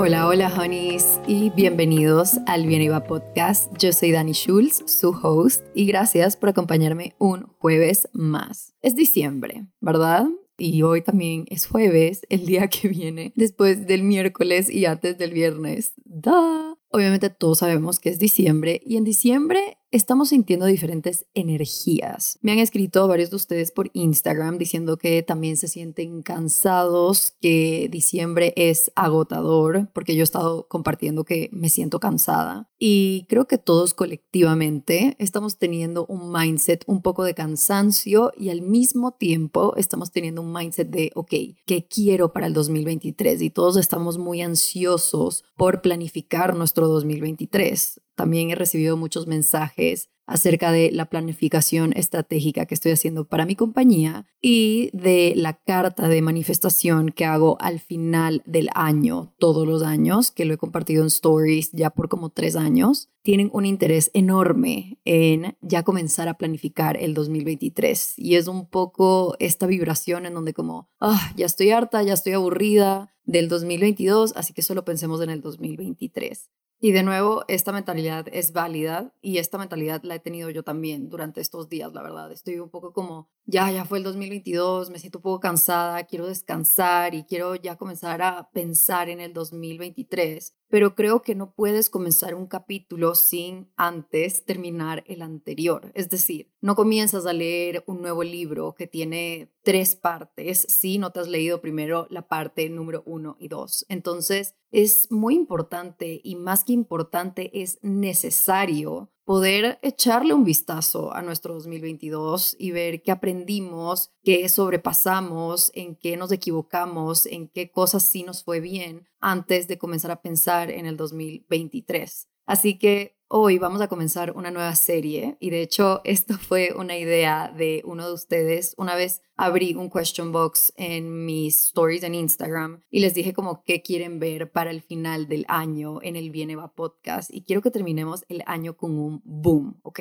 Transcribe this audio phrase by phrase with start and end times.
[0.00, 3.76] Hola, hola, honeys, y bienvenidos al Bien Iba Podcast.
[3.78, 8.76] Yo soy Dani Schulz, su host, y gracias por acompañarme un jueves más.
[8.80, 10.28] Es diciembre, ¿verdad?
[10.56, 15.32] Y hoy también es jueves, el día que viene, después del miércoles y antes del
[15.32, 15.94] viernes.
[16.04, 16.76] ¡Da!
[16.90, 22.38] Obviamente todos sabemos que es diciembre y en diciembre estamos sintiendo diferentes energías.
[22.42, 27.88] Me han escrito varios de ustedes por Instagram diciendo que también se sienten cansados, que
[27.90, 32.70] diciembre es agotador, porque yo he estado compartiendo que me siento cansada.
[32.78, 38.62] Y creo que todos colectivamente estamos teniendo un mindset un poco de cansancio y al
[38.62, 41.34] mismo tiempo estamos teniendo un mindset de, ok,
[41.66, 43.40] ¿qué quiero para el 2023?
[43.42, 48.00] Y todos estamos muy ansiosos por planificar nuestro 2023.
[48.18, 53.54] También he recibido muchos mensajes acerca de la planificación estratégica que estoy haciendo para mi
[53.54, 59.84] compañía y de la carta de manifestación que hago al final del año, todos los
[59.84, 64.10] años, que lo he compartido en stories ya por como tres años, tienen un interés
[64.12, 68.14] enorme en ya comenzar a planificar el 2023.
[68.16, 72.32] Y es un poco esta vibración en donde como, ah, ya estoy harta, ya estoy
[72.32, 76.50] aburrida del 2022, así que solo pensemos en el 2023.
[76.80, 81.08] Y de nuevo, esta mentalidad es válida y esta mentalidad la he tenido yo también
[81.08, 82.30] durante estos días, la verdad.
[82.30, 86.28] Estoy un poco como, ya, ya fue el 2022, me siento un poco cansada, quiero
[86.28, 91.90] descansar y quiero ya comenzar a pensar en el 2023 pero creo que no puedes
[91.90, 95.90] comenzar un capítulo sin antes terminar el anterior.
[95.94, 101.10] Es decir, no comienzas a leer un nuevo libro que tiene tres partes si no
[101.10, 103.86] te has leído primero la parte número uno y dos.
[103.88, 111.20] Entonces, es muy importante y más que importante es necesario poder echarle un vistazo a
[111.20, 118.04] nuestro 2022 y ver qué aprendimos, qué sobrepasamos, en qué nos equivocamos, en qué cosas
[118.04, 122.26] sí nos fue bien antes de comenzar a pensar en el 2023.
[122.46, 126.96] Así que Hoy vamos a comenzar una nueva serie y de hecho esto fue una
[126.96, 128.74] idea de uno de ustedes.
[128.78, 133.64] Una vez abrí un question box en mis stories en Instagram y les dije como
[133.64, 137.70] qué quieren ver para el final del año en el Bieneva podcast y quiero que
[137.70, 140.00] terminemos el año con un boom, ¿ok?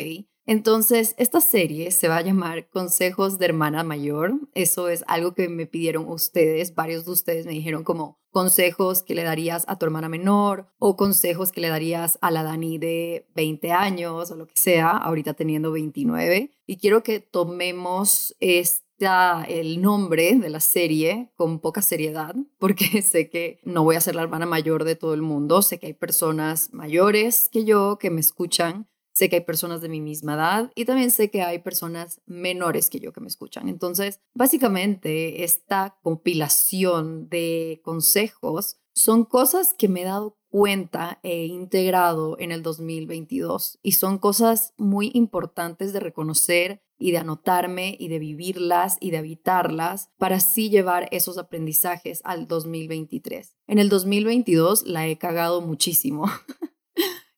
[0.50, 4.40] Entonces, esta serie se va a llamar Consejos de Hermana Mayor.
[4.54, 6.74] Eso es algo que me pidieron ustedes.
[6.74, 10.96] Varios de ustedes me dijeron como consejos que le darías a tu hermana menor o
[10.96, 15.34] consejos que le darías a la Dani de 20 años o lo que sea, ahorita
[15.34, 16.52] teniendo 29.
[16.66, 23.30] Y quiero que tomemos esta, el nombre de la serie con poca seriedad, porque sé
[23.30, 25.94] que no voy a ser la hermana mayor de todo el mundo, sé que hay
[25.94, 28.88] personas mayores que yo que me escuchan
[29.18, 32.92] sé que hay personas de mi misma edad y también sé que hay personas menores
[32.92, 33.68] que yo que me escuchan.
[33.68, 42.38] Entonces, básicamente, esta compilación de consejos son cosas que me he dado cuenta e integrado
[42.38, 48.20] en el 2022 y son cosas muy importantes de reconocer y de anotarme y de
[48.20, 53.58] vivirlas y de habitarlas para así llevar esos aprendizajes al 2023.
[53.66, 56.26] En el 2022 la he cagado muchísimo.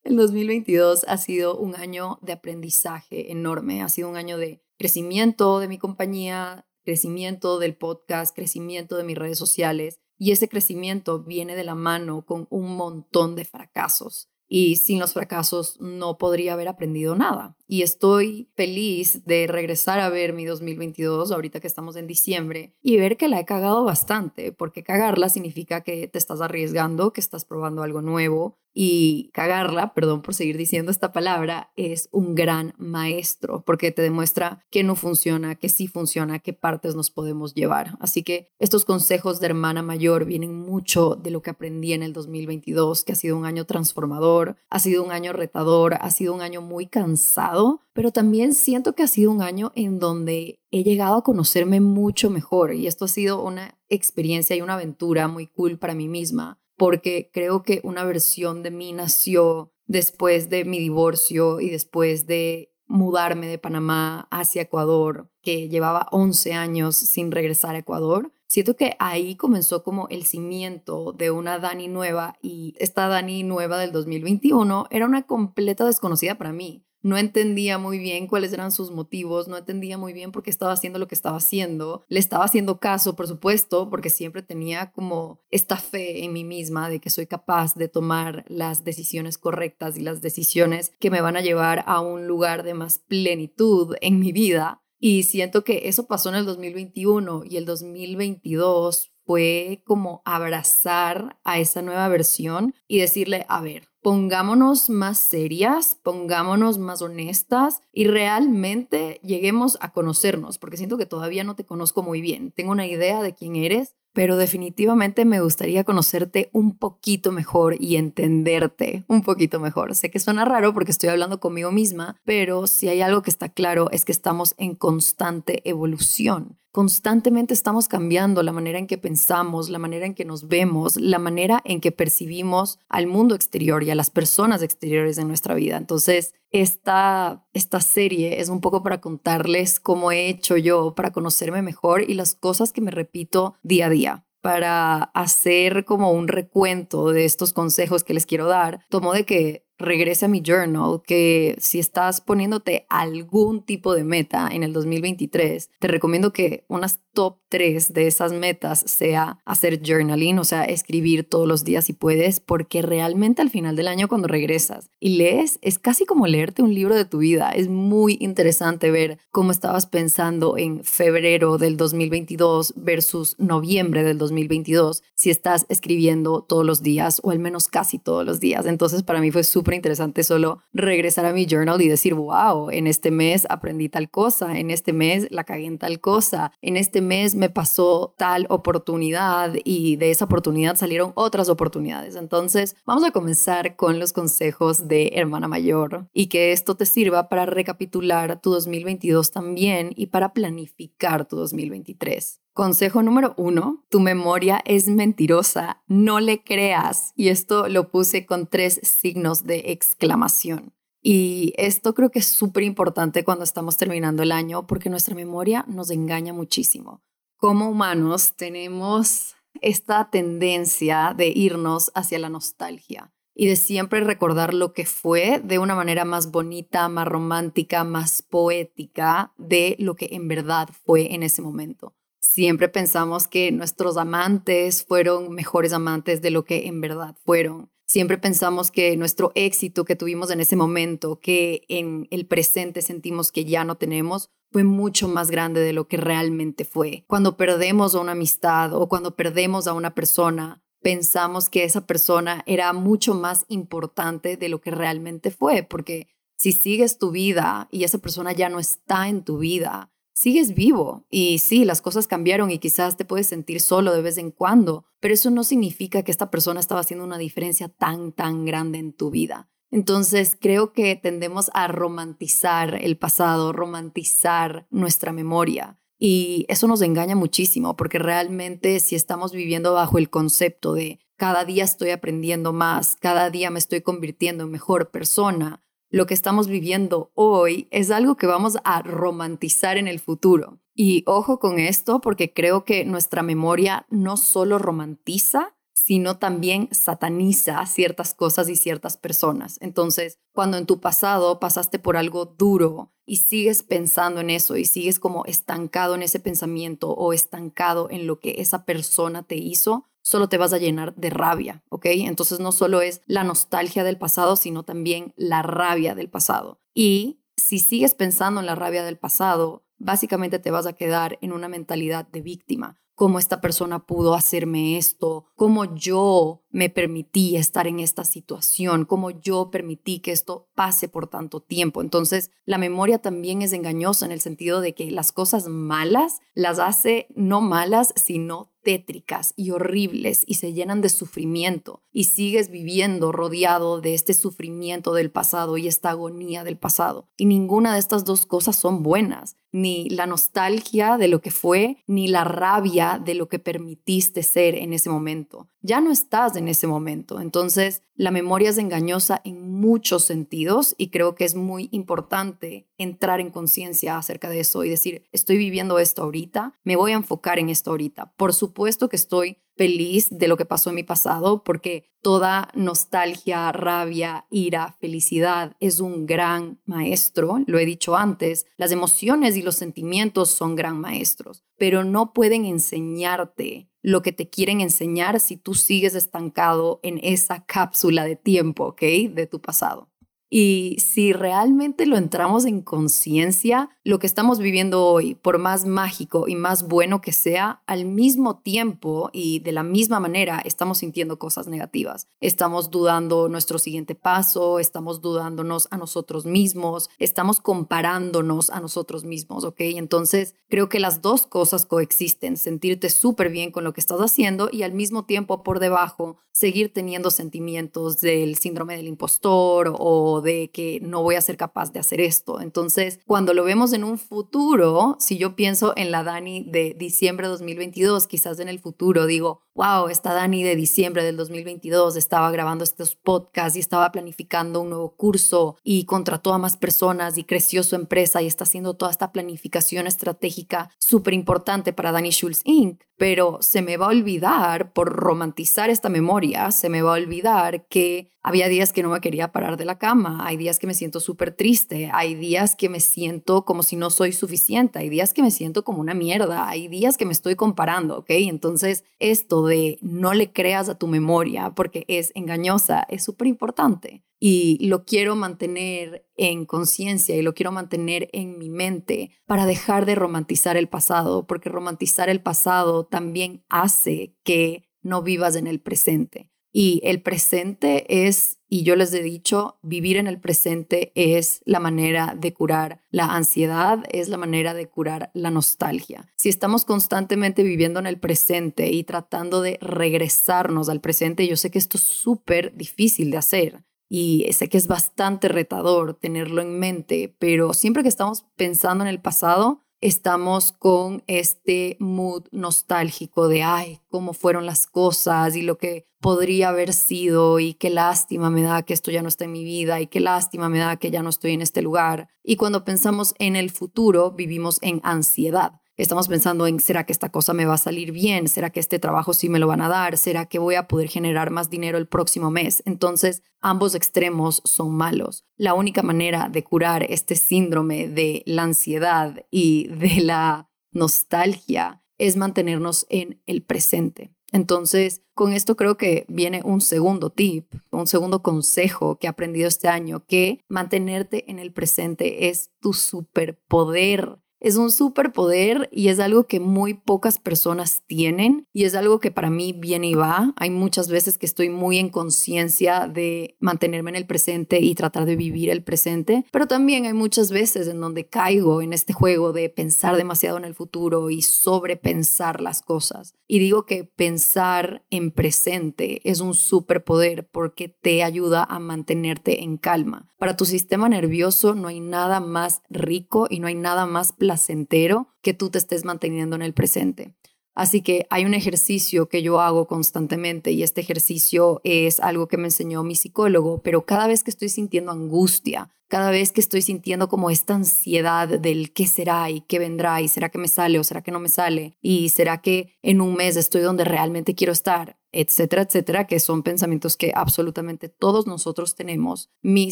[0.09, 5.59] El 2022 ha sido un año de aprendizaje enorme, ha sido un año de crecimiento
[5.59, 11.55] de mi compañía, crecimiento del podcast, crecimiento de mis redes sociales y ese crecimiento viene
[11.55, 16.67] de la mano con un montón de fracasos y sin los fracasos no podría haber
[16.67, 17.55] aprendido nada.
[17.67, 22.97] Y estoy feliz de regresar a ver mi 2022, ahorita que estamos en diciembre, y
[22.97, 27.45] ver que la he cagado bastante, porque cagarla significa que te estás arriesgando, que estás
[27.45, 33.63] probando algo nuevo, y cagarla, perdón por seguir diciendo esta palabra, es un gran maestro
[33.65, 37.97] porque te demuestra que no funciona, que sí funciona, qué partes nos podemos llevar.
[37.99, 42.13] Así que estos consejos de hermana mayor vienen mucho de lo que aprendí en el
[42.13, 46.41] 2022, que ha sido un año transformador, ha sido un año retador, ha sido un
[46.41, 51.17] año muy cansado, pero también siento que ha sido un año en donde he llegado
[51.17, 55.79] a conocerme mucho mejor y esto ha sido una experiencia y una aventura muy cool
[55.79, 61.59] para mí misma porque creo que una versión de mí nació después de mi divorcio
[61.59, 67.79] y después de mudarme de Panamá hacia Ecuador, que llevaba 11 años sin regresar a
[67.79, 68.31] Ecuador.
[68.47, 73.77] Siento que ahí comenzó como el cimiento de una Dani nueva y esta Dani nueva
[73.77, 78.91] del 2021 era una completa desconocida para mí no entendía muy bien cuáles eran sus
[78.91, 82.03] motivos, no entendía muy bien por qué estaba haciendo lo que estaba haciendo.
[82.07, 86.89] Le estaba haciendo caso, por supuesto, porque siempre tenía como esta fe en mí misma
[86.89, 91.37] de que soy capaz de tomar las decisiones correctas y las decisiones que me van
[91.37, 94.81] a llevar a un lugar de más plenitud en mi vida.
[94.99, 101.59] Y siento que eso pasó en el 2021 y el 2022 fue como abrazar a
[101.59, 109.19] esa nueva versión y decirle, a ver, pongámonos más serias, pongámonos más honestas y realmente
[109.23, 112.51] lleguemos a conocernos, porque siento que todavía no te conozco muy bien.
[112.51, 117.95] Tengo una idea de quién eres, pero definitivamente me gustaría conocerte un poquito mejor y
[117.95, 119.95] entenderte un poquito mejor.
[119.95, 123.49] Sé que suena raro porque estoy hablando conmigo misma, pero si hay algo que está
[123.49, 126.57] claro es que estamos en constante evolución.
[126.71, 131.17] Constantemente estamos cambiando la manera en que pensamos, la manera en que nos vemos, la
[131.17, 135.77] manera en que percibimos al mundo exterior y a las personas exteriores de nuestra vida.
[135.77, 141.63] Entonces, esta, esta serie es un poco para contarles cómo he hecho yo para conocerme
[141.63, 147.09] mejor y las cosas que me repito día a día para hacer como un recuento
[147.09, 151.55] de estos consejos que les quiero dar, tomo de que regrese a mi journal, que
[151.59, 157.37] si estás poniéndote algún tipo de meta en el 2023, te recomiendo que unas top
[157.49, 162.39] 3 de esas metas sea hacer journaling, o sea, escribir todos los días si puedes,
[162.39, 166.73] porque realmente al final del año cuando regresas y lees, es casi como leerte un
[166.73, 167.49] libro de tu vida.
[167.51, 175.03] Es muy interesante ver cómo estabas pensando en febrero del 2022 versus noviembre del 2022,
[175.15, 178.65] si estás escribiendo todos los días o al menos casi todos los días.
[178.65, 182.87] Entonces para mí fue súper interesante solo regresar a mi journal y decir, wow, en
[182.87, 187.01] este mes aprendí tal cosa, en este mes la cagué en tal cosa, en este
[187.01, 192.15] mes me pasó tal oportunidad y de esa oportunidad salieron otras oportunidades.
[192.15, 197.29] Entonces, vamos a comenzar con los consejos de hermana mayor y que esto te sirva
[197.29, 202.41] para recapitular tu 2022 también y para planificar tu 2023.
[202.53, 207.13] Consejo número uno, tu memoria es mentirosa, no le creas.
[207.15, 210.73] Y esto lo puse con tres signos de exclamación.
[211.01, 215.63] Y esto creo que es súper importante cuando estamos terminando el año porque nuestra memoria
[215.67, 217.01] nos engaña muchísimo.
[217.37, 224.73] Como humanos tenemos esta tendencia de irnos hacia la nostalgia y de siempre recordar lo
[224.73, 230.27] que fue de una manera más bonita, más romántica, más poética de lo que en
[230.27, 231.95] verdad fue en ese momento.
[232.19, 237.71] Siempre pensamos que nuestros amantes fueron mejores amantes de lo que en verdad fueron.
[237.85, 243.31] Siempre pensamos que nuestro éxito que tuvimos en ese momento, que en el presente sentimos
[243.31, 247.03] que ya no tenemos, fue mucho más grande de lo que realmente fue.
[247.07, 252.43] Cuando perdemos a una amistad o cuando perdemos a una persona, pensamos que esa persona
[252.45, 256.07] era mucho más importante de lo que realmente fue, porque
[256.37, 261.05] si sigues tu vida y esa persona ya no está en tu vida, sigues vivo
[261.09, 264.83] y sí, las cosas cambiaron y quizás te puedes sentir solo de vez en cuando,
[264.99, 268.91] pero eso no significa que esta persona estaba haciendo una diferencia tan, tan grande en
[268.91, 269.49] tu vida.
[269.71, 275.79] Entonces creo que tendemos a romantizar el pasado, romantizar nuestra memoria.
[275.97, 281.45] Y eso nos engaña muchísimo porque realmente si estamos viviendo bajo el concepto de cada
[281.45, 286.47] día estoy aprendiendo más, cada día me estoy convirtiendo en mejor persona, lo que estamos
[286.47, 290.59] viviendo hoy es algo que vamos a romantizar en el futuro.
[290.75, 297.65] Y ojo con esto porque creo que nuestra memoria no solo romantiza, sino también sataniza
[297.65, 299.57] ciertas cosas y ciertas personas.
[299.61, 304.65] Entonces, cuando en tu pasado pasaste por algo duro y sigues pensando en eso y
[304.65, 309.89] sigues como estancado en ese pensamiento o estancado en lo que esa persona te hizo,
[310.09, 311.85] solo te vas a llenar de rabia, ¿ok?
[311.85, 316.59] Entonces no solo es la nostalgia del pasado, sino también la rabia del pasado.
[316.73, 321.31] Y si sigues pensando en la rabia del pasado, básicamente te vas a quedar en
[321.31, 327.65] una mentalidad de víctima cómo esta persona pudo hacerme esto, cómo yo me permití estar
[327.65, 331.81] en esta situación, cómo yo permití que esto pase por tanto tiempo.
[331.81, 336.59] Entonces, la memoria también es engañosa en el sentido de que las cosas malas las
[336.59, 343.11] hace no malas, sino tétricas y horribles y se llenan de sufrimiento y sigues viviendo
[343.11, 347.09] rodeado de este sufrimiento del pasado y esta agonía del pasado.
[347.17, 351.77] Y ninguna de estas dos cosas son buenas, ni la nostalgia de lo que fue,
[351.87, 355.47] ni la rabia de lo que permitiste ser en ese momento.
[355.61, 357.19] Ya no estás en ese momento.
[357.19, 363.19] Entonces, la memoria es engañosa en muchos sentidos y creo que es muy importante entrar
[363.19, 367.37] en conciencia acerca de eso y decir, estoy viviendo esto ahorita, me voy a enfocar
[367.37, 368.13] en esto ahorita.
[368.17, 373.51] Por supuesto que estoy feliz de lo que pasó en mi pasado porque toda nostalgia,
[373.51, 379.55] rabia, ira, felicidad es un gran maestro, lo he dicho antes, las emociones y los
[379.55, 385.53] sentimientos son gran maestros, pero no pueden enseñarte lo que te quieren enseñar si tú
[385.53, 388.81] sigues estancado en esa cápsula de tiempo, ¿ok?
[389.09, 389.89] De tu pasado.
[390.29, 396.27] Y si realmente lo entramos en conciencia, lo que estamos viviendo hoy, por más mágico
[396.27, 401.17] y más bueno que sea, al mismo tiempo y de la misma manera estamos sintiendo
[401.17, 402.07] cosas negativas.
[402.21, 409.43] Estamos dudando nuestro siguiente paso, estamos dudándonos a nosotros mismos, estamos comparándonos a nosotros mismos,
[409.43, 409.61] ¿ok?
[409.61, 414.49] Entonces, creo que las dos cosas coexisten, sentirte súper bien con lo que estás haciendo
[414.51, 420.51] y al mismo tiempo por debajo seguir teniendo sentimientos del síndrome del impostor o de
[420.51, 422.41] que no voy a ser capaz de hacer esto.
[422.41, 427.27] Entonces, cuando lo vemos en un futuro, si yo pienso en la Dani de diciembre
[427.27, 432.31] de 2022, quizás en el futuro digo, wow, esta Dani de diciembre del 2022 estaba
[432.31, 437.25] grabando estos podcasts y estaba planificando un nuevo curso y contrató a más personas y
[437.25, 442.41] creció su empresa y está haciendo toda esta planificación estratégica súper importante para Dani Schulz
[442.45, 442.81] Inc.
[442.97, 447.65] Pero se me va a olvidar, por romantizar esta memoria, se me va a olvidar
[447.67, 450.73] que había días que no me quería parar de la cama, hay días que me
[450.73, 455.13] siento súper triste, hay días que me siento como si no soy suficiente, hay días
[455.13, 458.09] que me siento como una mierda, hay días que me estoy comparando, ¿ok?
[458.09, 464.03] Entonces, esto de no le creas a tu memoria porque es engañosa es súper importante
[464.19, 469.85] y lo quiero mantener en conciencia y lo quiero mantener en mi mente para dejar
[469.85, 475.61] de romantizar el pasado, porque romantizar el pasado también hace que no vivas en el
[475.61, 476.29] presente.
[476.51, 481.59] Y el presente es, y yo les he dicho, vivir en el presente es la
[481.59, 486.11] manera de curar la ansiedad, es la manera de curar la nostalgia.
[486.15, 491.51] Si estamos constantemente viviendo en el presente y tratando de regresarnos al presente, yo sé
[491.51, 493.63] que esto es súper difícil de hacer.
[493.87, 498.87] Y sé que es bastante retador tenerlo en mente, pero siempre que estamos pensando en
[498.87, 505.57] el pasado, estamos con este mood nostálgico de, ay, cómo fueron las cosas y lo
[505.57, 509.31] que podría haber sido y qué lástima me da que esto ya no está en
[509.31, 512.09] mi vida y qué lástima me da que ya no estoy en este lugar.
[512.23, 517.09] Y cuando pensamos en el futuro, vivimos en ansiedad estamos pensando en, ¿será que esta
[517.09, 518.27] cosa me va a salir bien?
[518.27, 519.97] ¿Será que este trabajo sí me lo van a dar?
[519.97, 522.61] ¿Será que voy a poder generar más dinero el próximo mes?
[522.65, 525.25] Entonces, ambos extremos son malos.
[525.37, 532.17] La única manera de curar este síndrome de la ansiedad y de la nostalgia es
[532.17, 534.13] mantenernos en el presente.
[534.31, 539.47] Entonces, con esto creo que viene un segundo tip, un segundo consejo que he aprendido
[539.47, 545.99] este año, que mantenerte en el presente es tu superpoder es un superpoder y es
[545.99, 550.33] algo que muy pocas personas tienen y es algo que para mí viene y va.
[550.37, 555.05] Hay muchas veces que estoy muy en conciencia de mantenerme en el presente y tratar
[555.05, 559.33] de vivir el presente, pero también hay muchas veces en donde caigo en este juego
[559.33, 563.13] de pensar demasiado en el futuro y sobrepensar las cosas.
[563.27, 569.57] Y digo que pensar en presente es un superpoder porque te ayuda a mantenerte en
[569.57, 570.09] calma.
[570.17, 575.07] Para tu sistema nervioso no hay nada más rico y no hay nada más placentero
[575.23, 577.15] que tú te estés manteniendo en el presente.
[577.55, 582.37] Así que hay un ejercicio que yo hago constantemente y este ejercicio es algo que
[582.37, 586.61] me enseñó mi psicólogo, pero cada vez que estoy sintiendo angustia, cada vez que estoy
[586.61, 590.79] sintiendo como esta ansiedad del qué será y qué vendrá y será que me sale
[590.79, 594.35] o será que no me sale y será que en un mes estoy donde realmente
[594.35, 599.31] quiero estar, etcétera, etcétera, que son pensamientos que absolutamente todos nosotros tenemos.
[599.41, 599.71] Mi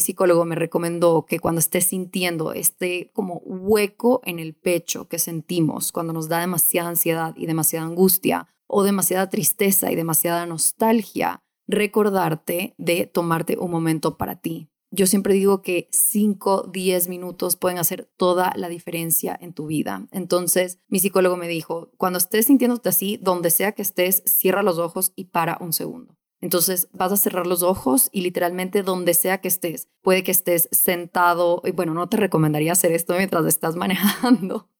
[0.00, 5.92] psicólogo me recomendó que cuando estés sintiendo este como hueco en el pecho que sentimos
[5.92, 12.74] cuando nos da demasiada ansiedad y demasiada angustia o demasiada tristeza y demasiada nostalgia, recordarte
[12.76, 18.10] de tomarte un momento para ti, yo siempre digo que 5, 10 minutos pueden hacer
[18.16, 20.08] toda la diferencia en tu vida.
[20.12, 24.78] Entonces, mi psicólogo me dijo, cuando estés sintiéndote así, donde sea que estés, cierra los
[24.78, 26.18] ojos y para un segundo.
[26.40, 30.68] Entonces vas a cerrar los ojos y literalmente donde sea que estés, puede que estés
[30.70, 34.70] sentado, y bueno, no te recomendaría hacer esto mientras estás manejando.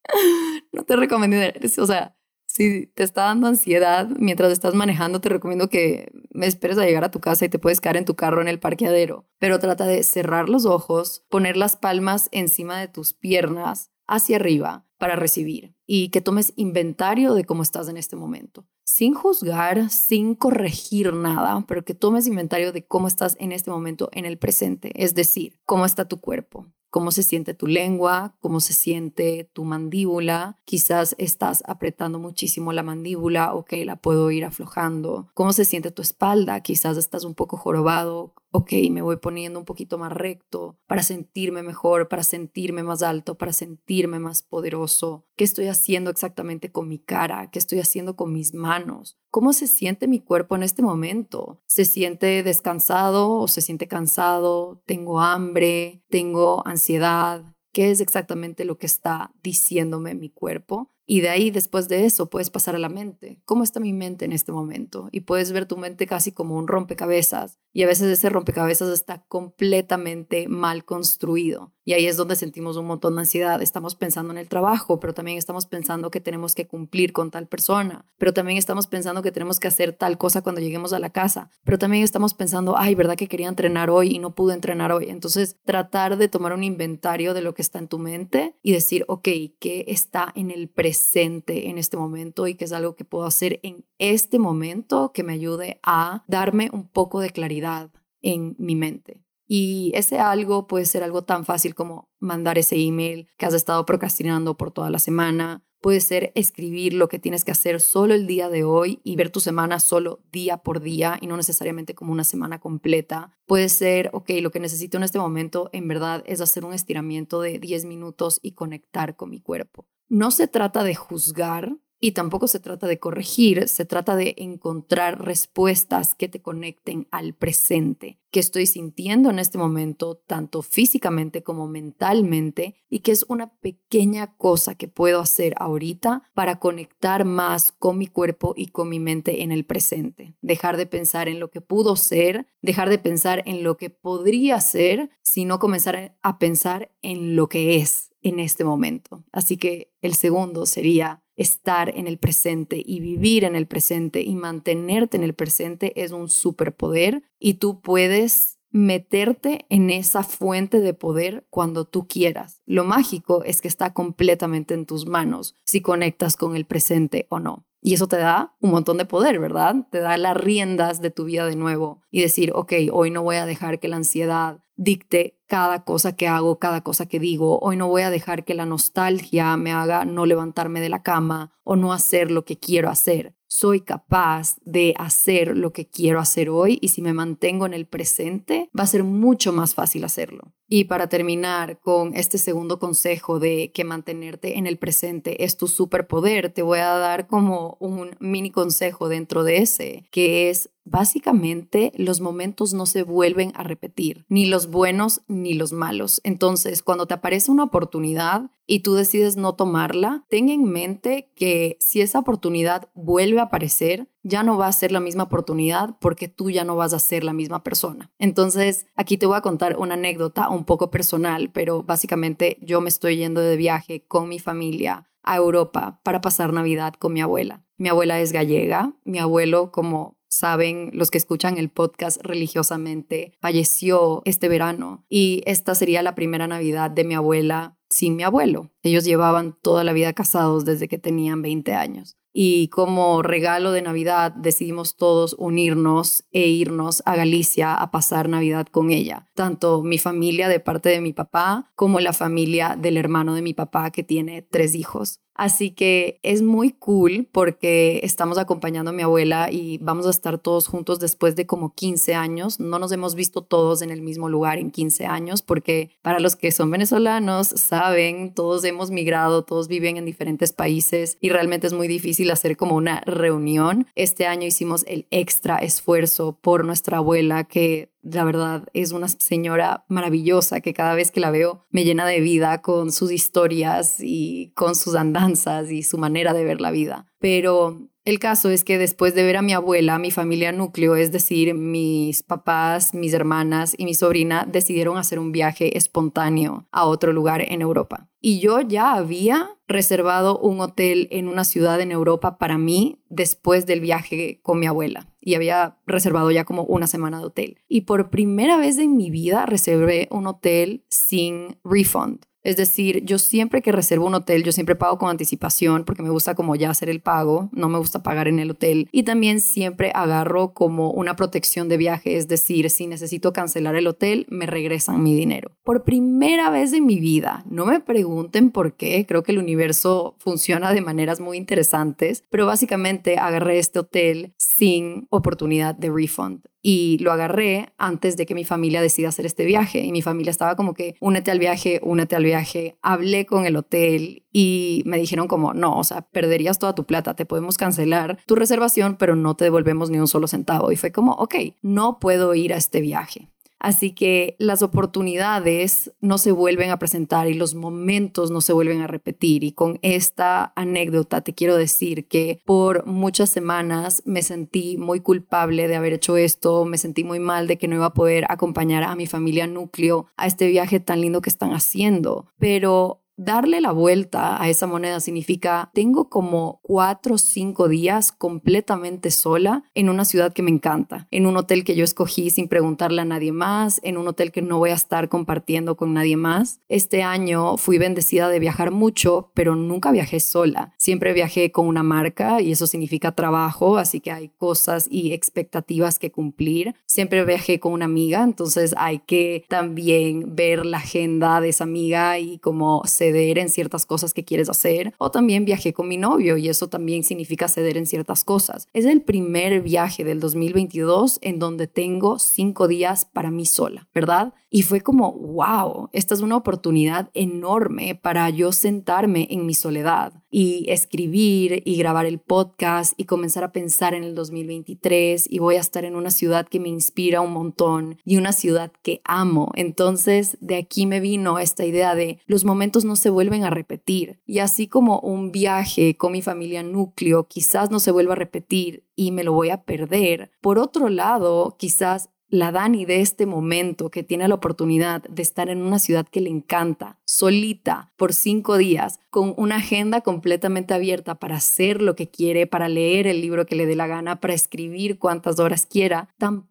[0.73, 2.18] no te recomendaría, o sea,
[2.59, 7.12] si te está dando ansiedad mientras estás manejando, te recomiendo que esperes a llegar a
[7.12, 9.29] tu casa y te puedes quedar en tu carro en el parqueadero.
[9.38, 14.88] Pero trata de cerrar los ojos, poner las palmas encima de tus piernas hacia arriba
[14.99, 18.67] para recibir y que tomes inventario de cómo estás en este momento.
[18.90, 24.09] Sin juzgar, sin corregir nada, pero que tomes inventario de cómo estás en este momento
[24.12, 24.92] en el presente.
[24.95, 29.64] Es decir, cómo está tu cuerpo, cómo se siente tu lengua, cómo se siente tu
[29.64, 30.57] mandíbula.
[30.64, 35.28] Quizás estás apretando muchísimo la mandíbula, ok, la puedo ir aflojando.
[35.35, 39.64] Cómo se siente tu espalda, quizás estás un poco jorobado, ok, me voy poniendo un
[39.64, 45.26] poquito más recto para sentirme mejor, para sentirme más alto, para sentirme más poderoso.
[45.37, 47.50] ¿Qué estoy haciendo exactamente con mi cara?
[47.50, 49.19] ¿Qué estoy haciendo con mis manos?
[49.31, 51.61] ¿Cómo se siente mi cuerpo en este momento?
[51.67, 54.83] ¿Se siente descansado o se siente cansado?
[54.87, 56.02] ¿Tengo hambre?
[56.09, 57.45] ¿Tengo ansiedad?
[57.73, 60.90] ¿Qué es exactamente lo que está diciéndome mi cuerpo?
[61.11, 63.41] Y de ahí, después de eso, puedes pasar a la mente.
[63.47, 65.09] ¿Cómo está mi mente en este momento?
[65.11, 67.59] Y puedes ver tu mente casi como un rompecabezas.
[67.73, 71.73] Y a veces ese rompecabezas está completamente mal construido.
[71.88, 73.62] Y ahí es donde sentimos un montón de ansiedad.
[73.62, 77.47] Estamos pensando en el trabajo, pero también estamos pensando que tenemos que cumplir con tal
[77.47, 78.04] persona.
[78.18, 81.49] Pero también estamos pensando que tenemos que hacer tal cosa cuando lleguemos a la casa.
[81.64, 85.07] Pero también estamos pensando, ay, ¿verdad que quería entrenar hoy y no pude entrenar hoy?
[85.09, 89.07] Entonces, tratar de tomar un inventario de lo que está en tu mente y decir,
[89.09, 89.26] ok,
[89.59, 91.71] ¿qué está en el presente?
[91.71, 95.33] en este momento y que es algo que puedo hacer en este momento que me
[95.33, 97.90] ayude a darme un poco de claridad
[98.21, 99.23] en mi mente.
[99.49, 103.85] Y ese algo puede ser algo tan fácil como mandar ese email que has estado
[103.87, 105.64] procrastinando por toda la semana.
[105.81, 109.31] Puede ser escribir lo que tienes que hacer solo el día de hoy y ver
[109.31, 113.33] tu semana solo día por día y no necesariamente como una semana completa.
[113.47, 117.40] Puede ser, ok, lo que necesito en este momento en verdad es hacer un estiramiento
[117.40, 122.47] de 10 minutos y conectar con mi cuerpo no se trata de juzgar y tampoco
[122.47, 128.40] se trata de corregir, se trata de encontrar respuestas que te conecten al presente, que
[128.40, 134.76] estoy sintiendo en este momento, tanto físicamente como mentalmente, y que es una pequeña cosa
[134.76, 139.50] que puedo hacer ahorita para conectar más con mi cuerpo y con mi mente en
[139.50, 140.37] el presente.
[140.40, 144.61] Dejar de pensar en lo que pudo ser, dejar de pensar en lo que podría
[144.61, 149.25] ser, sino comenzar a pensar en lo que es en este momento.
[149.33, 154.35] Así que el segundo sería estar en el presente y vivir en el presente y
[154.35, 160.95] mantenerte en el presente es un superpoder y tú puedes meterte en esa fuente de
[160.95, 162.61] poder cuando tú quieras.
[162.67, 167.41] Lo mágico es que está completamente en tus manos si conectas con el presente o
[167.41, 167.67] no.
[167.81, 169.87] Y eso te da un montón de poder, ¿verdad?
[169.91, 173.37] Te da las riendas de tu vida de nuevo y decir, ok, hoy no voy
[173.37, 177.58] a dejar que la ansiedad dicte cada cosa que hago, cada cosa que digo.
[177.58, 181.52] Hoy no voy a dejar que la nostalgia me haga no levantarme de la cama
[181.64, 183.35] o no hacer lo que quiero hacer.
[183.50, 187.87] Soy capaz de hacer lo que quiero hacer hoy y si me mantengo en el
[187.87, 190.52] presente, va a ser mucho más fácil hacerlo.
[190.69, 195.67] Y para terminar con este segundo consejo de que mantenerte en el presente es tu
[195.67, 201.93] superpoder, te voy a dar como un mini consejo dentro de ese, que es básicamente
[201.97, 206.21] los momentos no se vuelven a repetir, ni los buenos ni los malos.
[206.25, 211.77] Entonces, cuando te aparece una oportunidad y tú decides no tomarla, ten en mente que
[211.81, 216.29] si esa oportunidad vuelve a aparecer, ya no va a ser la misma oportunidad porque
[216.29, 218.11] tú ya no vas a ser la misma persona.
[218.19, 222.89] Entonces, aquí te voy a contar una anécdota un poco personal, pero básicamente yo me
[222.89, 227.65] estoy yendo de viaje con mi familia a Europa para pasar Navidad con mi abuela.
[227.77, 234.23] Mi abuela es gallega, mi abuelo, como saben los que escuchan el podcast religiosamente, falleció
[234.25, 238.71] este verano y esta sería la primera Navidad de mi abuela sin mi abuelo.
[238.82, 242.19] Ellos llevaban toda la vida casados desde que tenían 20 años.
[242.41, 248.67] Y como regalo de Navidad decidimos todos unirnos e irnos a Galicia a pasar Navidad
[248.67, 249.28] con ella.
[249.34, 253.54] Tanto mi familia de parte de mi papá como la familia del hermano de mi
[253.54, 255.21] papá que tiene tres hijos.
[255.39, 260.39] Así que es muy cool porque estamos acompañando a mi abuela y vamos a estar
[260.39, 262.59] todos juntos después de como 15 años.
[262.59, 266.35] No nos hemos visto todos en el mismo lugar en 15 años porque para los
[266.35, 271.73] que son venezolanos saben, todos hemos migrado, todos viven en diferentes países y realmente es
[271.73, 273.87] muy difícil hacer como una reunión.
[273.95, 279.84] Este año hicimos el extra esfuerzo por nuestra abuela que la verdad es una señora
[279.88, 284.52] maravillosa que cada vez que la veo me llena de vida con sus historias y
[284.54, 287.06] con sus andanzas y su manera de ver la vida.
[287.18, 291.12] Pero el caso es que después de ver a mi abuela, mi familia núcleo, es
[291.12, 297.12] decir, mis papás, mis hermanas y mi sobrina, decidieron hacer un viaje espontáneo a otro
[297.12, 298.08] lugar en Europa.
[298.18, 303.66] Y yo ya había reservado un hotel en una ciudad en Europa para mí después
[303.66, 307.58] del viaje con mi abuela y había reservado ya como una semana de hotel.
[307.68, 312.25] Y por primera vez en mi vida reservé un hotel sin refund.
[312.49, 316.08] Es decir, yo siempre que reservo un hotel, yo siempre pago con anticipación porque me
[316.08, 318.89] gusta como ya hacer el pago, no me gusta pagar en el hotel.
[318.91, 323.87] Y también siempre agarro como una protección de viaje, es decir, si necesito cancelar el
[323.87, 325.50] hotel, me regresan mi dinero.
[325.63, 330.17] Por primera vez en mi vida, no me pregunten por qué, creo que el universo
[330.19, 336.99] funciona de maneras muy interesantes, pero básicamente agarré este hotel sin oportunidad de refund y
[336.99, 339.78] lo agarré antes de que mi familia decida hacer este viaje.
[339.78, 342.76] Y mi familia estaba como que, únete al viaje, únete al viaje.
[342.83, 347.17] Hablé con el hotel y me dijeron como, no, o sea, perderías toda tu plata,
[347.17, 350.71] te podemos cancelar tu reservación, pero no te devolvemos ni un solo centavo.
[350.71, 353.31] Y fue como, ok, no puedo ir a este viaje.
[353.60, 358.80] Así que las oportunidades no se vuelven a presentar y los momentos no se vuelven
[358.80, 359.44] a repetir.
[359.44, 365.68] Y con esta anécdota te quiero decir que por muchas semanas me sentí muy culpable
[365.68, 368.84] de haber hecho esto, me sentí muy mal de que no iba a poder acompañar
[368.84, 372.26] a mi familia núcleo a este viaje tan lindo que están haciendo.
[372.38, 379.11] Pero Darle la vuelta a esa moneda significa tengo como cuatro o cinco días completamente
[379.11, 383.02] sola en una ciudad que me encanta, en un hotel que yo escogí sin preguntarle
[383.02, 386.61] a nadie más, en un hotel que no voy a estar compartiendo con nadie más.
[386.69, 390.73] Este año fui bendecida de viajar mucho, pero nunca viajé sola.
[390.76, 395.99] Siempre viajé con una marca y eso significa trabajo, así que hay cosas y expectativas
[395.99, 396.76] que cumplir.
[396.87, 402.21] Siempre viajé con una amiga, entonces hay que también ver la agenda de esa amiga
[402.21, 404.92] y cómo se ceder en ciertas cosas que quieres hacer.
[404.99, 408.68] O también viajé con mi novio y eso también significa ceder en ciertas cosas.
[408.75, 414.34] Es el primer viaje del 2022 en donde tengo cinco días para mí sola, ¿verdad?
[414.50, 420.13] Y fue como, wow, esta es una oportunidad enorme para yo sentarme en mi soledad
[420.30, 425.56] y escribir y grabar el podcast y comenzar a pensar en el 2023 y voy
[425.56, 429.50] a estar en una ciudad que me inspira un montón y una ciudad que amo.
[429.54, 434.21] Entonces de aquí me vino esta idea de los momentos no se vuelven a repetir
[434.26, 438.84] y así como un viaje con mi familia núcleo quizás no se vuelva a repetir
[438.97, 440.30] y me lo voy a perder.
[440.41, 445.49] Por otro lado, quizás la Dani de este momento que tiene la oportunidad de estar
[445.49, 451.14] en una ciudad que le encanta, solita, por cinco días, con una agenda completamente abierta
[451.14, 454.34] para hacer lo que quiere, para leer el libro que le dé la gana, para
[454.34, 456.08] escribir cuantas horas quiera,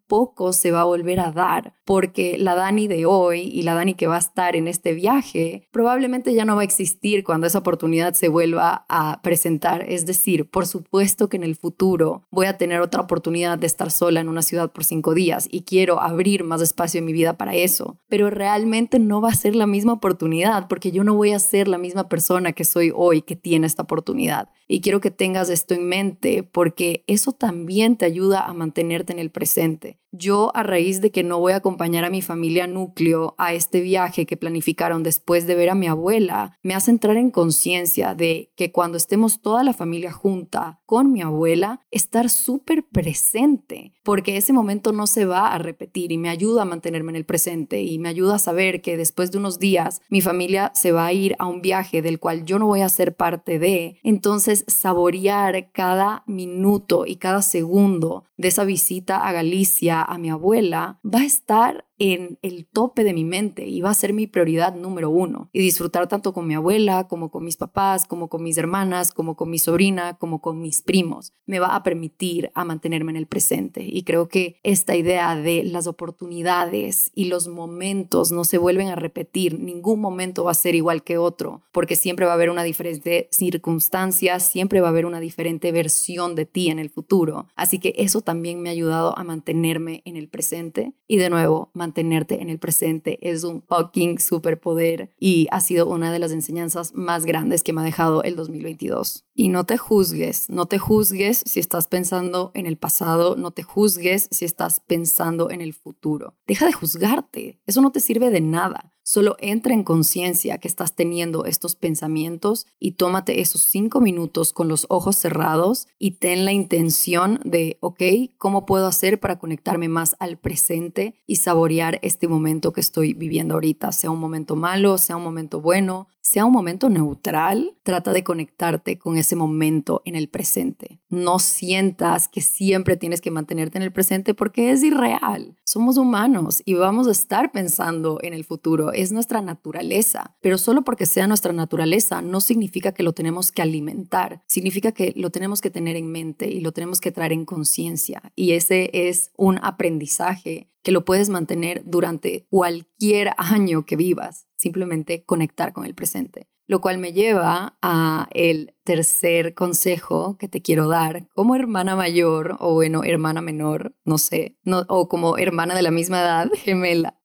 [0.07, 3.93] tampoco se va a volver a dar, porque la Dani de hoy y la Dani
[3.93, 7.59] que va a estar en este viaje probablemente ya no va a existir cuando esa
[7.59, 9.83] oportunidad se vuelva a presentar.
[9.87, 13.91] Es decir, por supuesto que en el futuro voy a tener otra oportunidad de estar
[13.91, 17.37] sola en una ciudad por cinco días y quiero abrir más espacio en mi vida
[17.37, 21.33] para eso, pero realmente no va a ser la misma oportunidad porque yo no voy
[21.33, 24.49] a ser la misma persona que soy hoy que tiene esta oportunidad.
[24.69, 29.19] Y quiero que tengas esto en mente porque eso también te ayuda a mantenerte en
[29.19, 29.96] el presente.
[30.11, 33.81] Yo a raíz de que no voy a acompañar a mi familia núcleo a este
[33.81, 38.51] viaje que planificaron después de ver a mi abuela, me hace entrar en conciencia de
[38.55, 44.53] que cuando estemos toda la familia junta con mi abuela, estar súper presente, porque ese
[44.53, 47.99] momento no se va a repetir y me ayuda a mantenerme en el presente y
[47.99, 51.35] me ayuda a saber que después de unos días mi familia se va a ir
[51.39, 53.99] a un viaje del cual yo no voy a ser parte de.
[54.03, 61.01] Entonces, saborear cada minuto y cada segundo de esa visita a Galicia a mi abuela
[61.03, 65.09] va a estar en el tope de mi mente va a ser mi prioridad número
[65.09, 65.49] uno.
[65.53, 69.35] Y disfrutar tanto con mi abuela, como con mis papás, como con mis hermanas, como
[69.35, 71.33] con mi sobrina, como con mis primos.
[71.45, 73.83] Me va a permitir a mantenerme en el presente.
[73.83, 78.95] Y creo que esta idea de las oportunidades y los momentos no se vuelven a
[78.95, 79.59] repetir.
[79.59, 83.27] Ningún momento va a ser igual que otro, porque siempre va a haber una diferente
[83.31, 87.47] circunstancia, siempre va a haber una diferente versión de ti en el futuro.
[87.55, 90.93] Así que eso también me ha ayudado a mantenerme en el presente.
[91.07, 96.11] Y de nuevo, mantenerte en el presente es un fucking superpoder y ha sido una
[96.11, 99.25] de las enseñanzas más grandes que me ha dejado el 2022.
[99.33, 103.63] Y no te juzgues, no te juzgues si estás pensando en el pasado, no te
[103.63, 106.35] juzgues si estás pensando en el futuro.
[106.45, 108.93] Deja de juzgarte, eso no te sirve de nada.
[109.09, 114.67] Solo entra en conciencia que estás teniendo estos pensamientos y tómate esos cinco minutos con
[114.67, 118.01] los ojos cerrados y ten la intención de, ok,
[118.37, 123.53] ¿cómo puedo hacer para conectarme más al presente y saborear este momento que estoy viviendo
[123.53, 123.93] ahorita?
[123.93, 128.99] Sea un momento malo, sea un momento bueno, sea un momento neutral, trata de conectarte
[128.99, 130.99] con ese momento en el presente.
[131.07, 135.55] No sientas que siempre tienes que mantenerte en el presente porque es irreal.
[135.69, 138.93] Somos humanos y vamos a estar pensando en el futuro.
[138.93, 140.37] Es nuestra naturaleza.
[140.39, 144.41] Pero solo porque sea nuestra naturaleza no significa que lo tenemos que alimentar.
[144.47, 148.31] Significa que lo tenemos que tener en mente y lo tenemos que traer en conciencia.
[148.33, 155.25] Y ese es un aprendizaje que lo puedes mantener durante cualquier año que vivas, simplemente
[155.25, 156.47] conectar con el presente.
[156.67, 162.57] Lo cual me lleva a el tercer consejo que te quiero dar como hermana mayor
[162.59, 167.17] o bueno, hermana menor, no sé, o como hermana de la misma edad, gemela.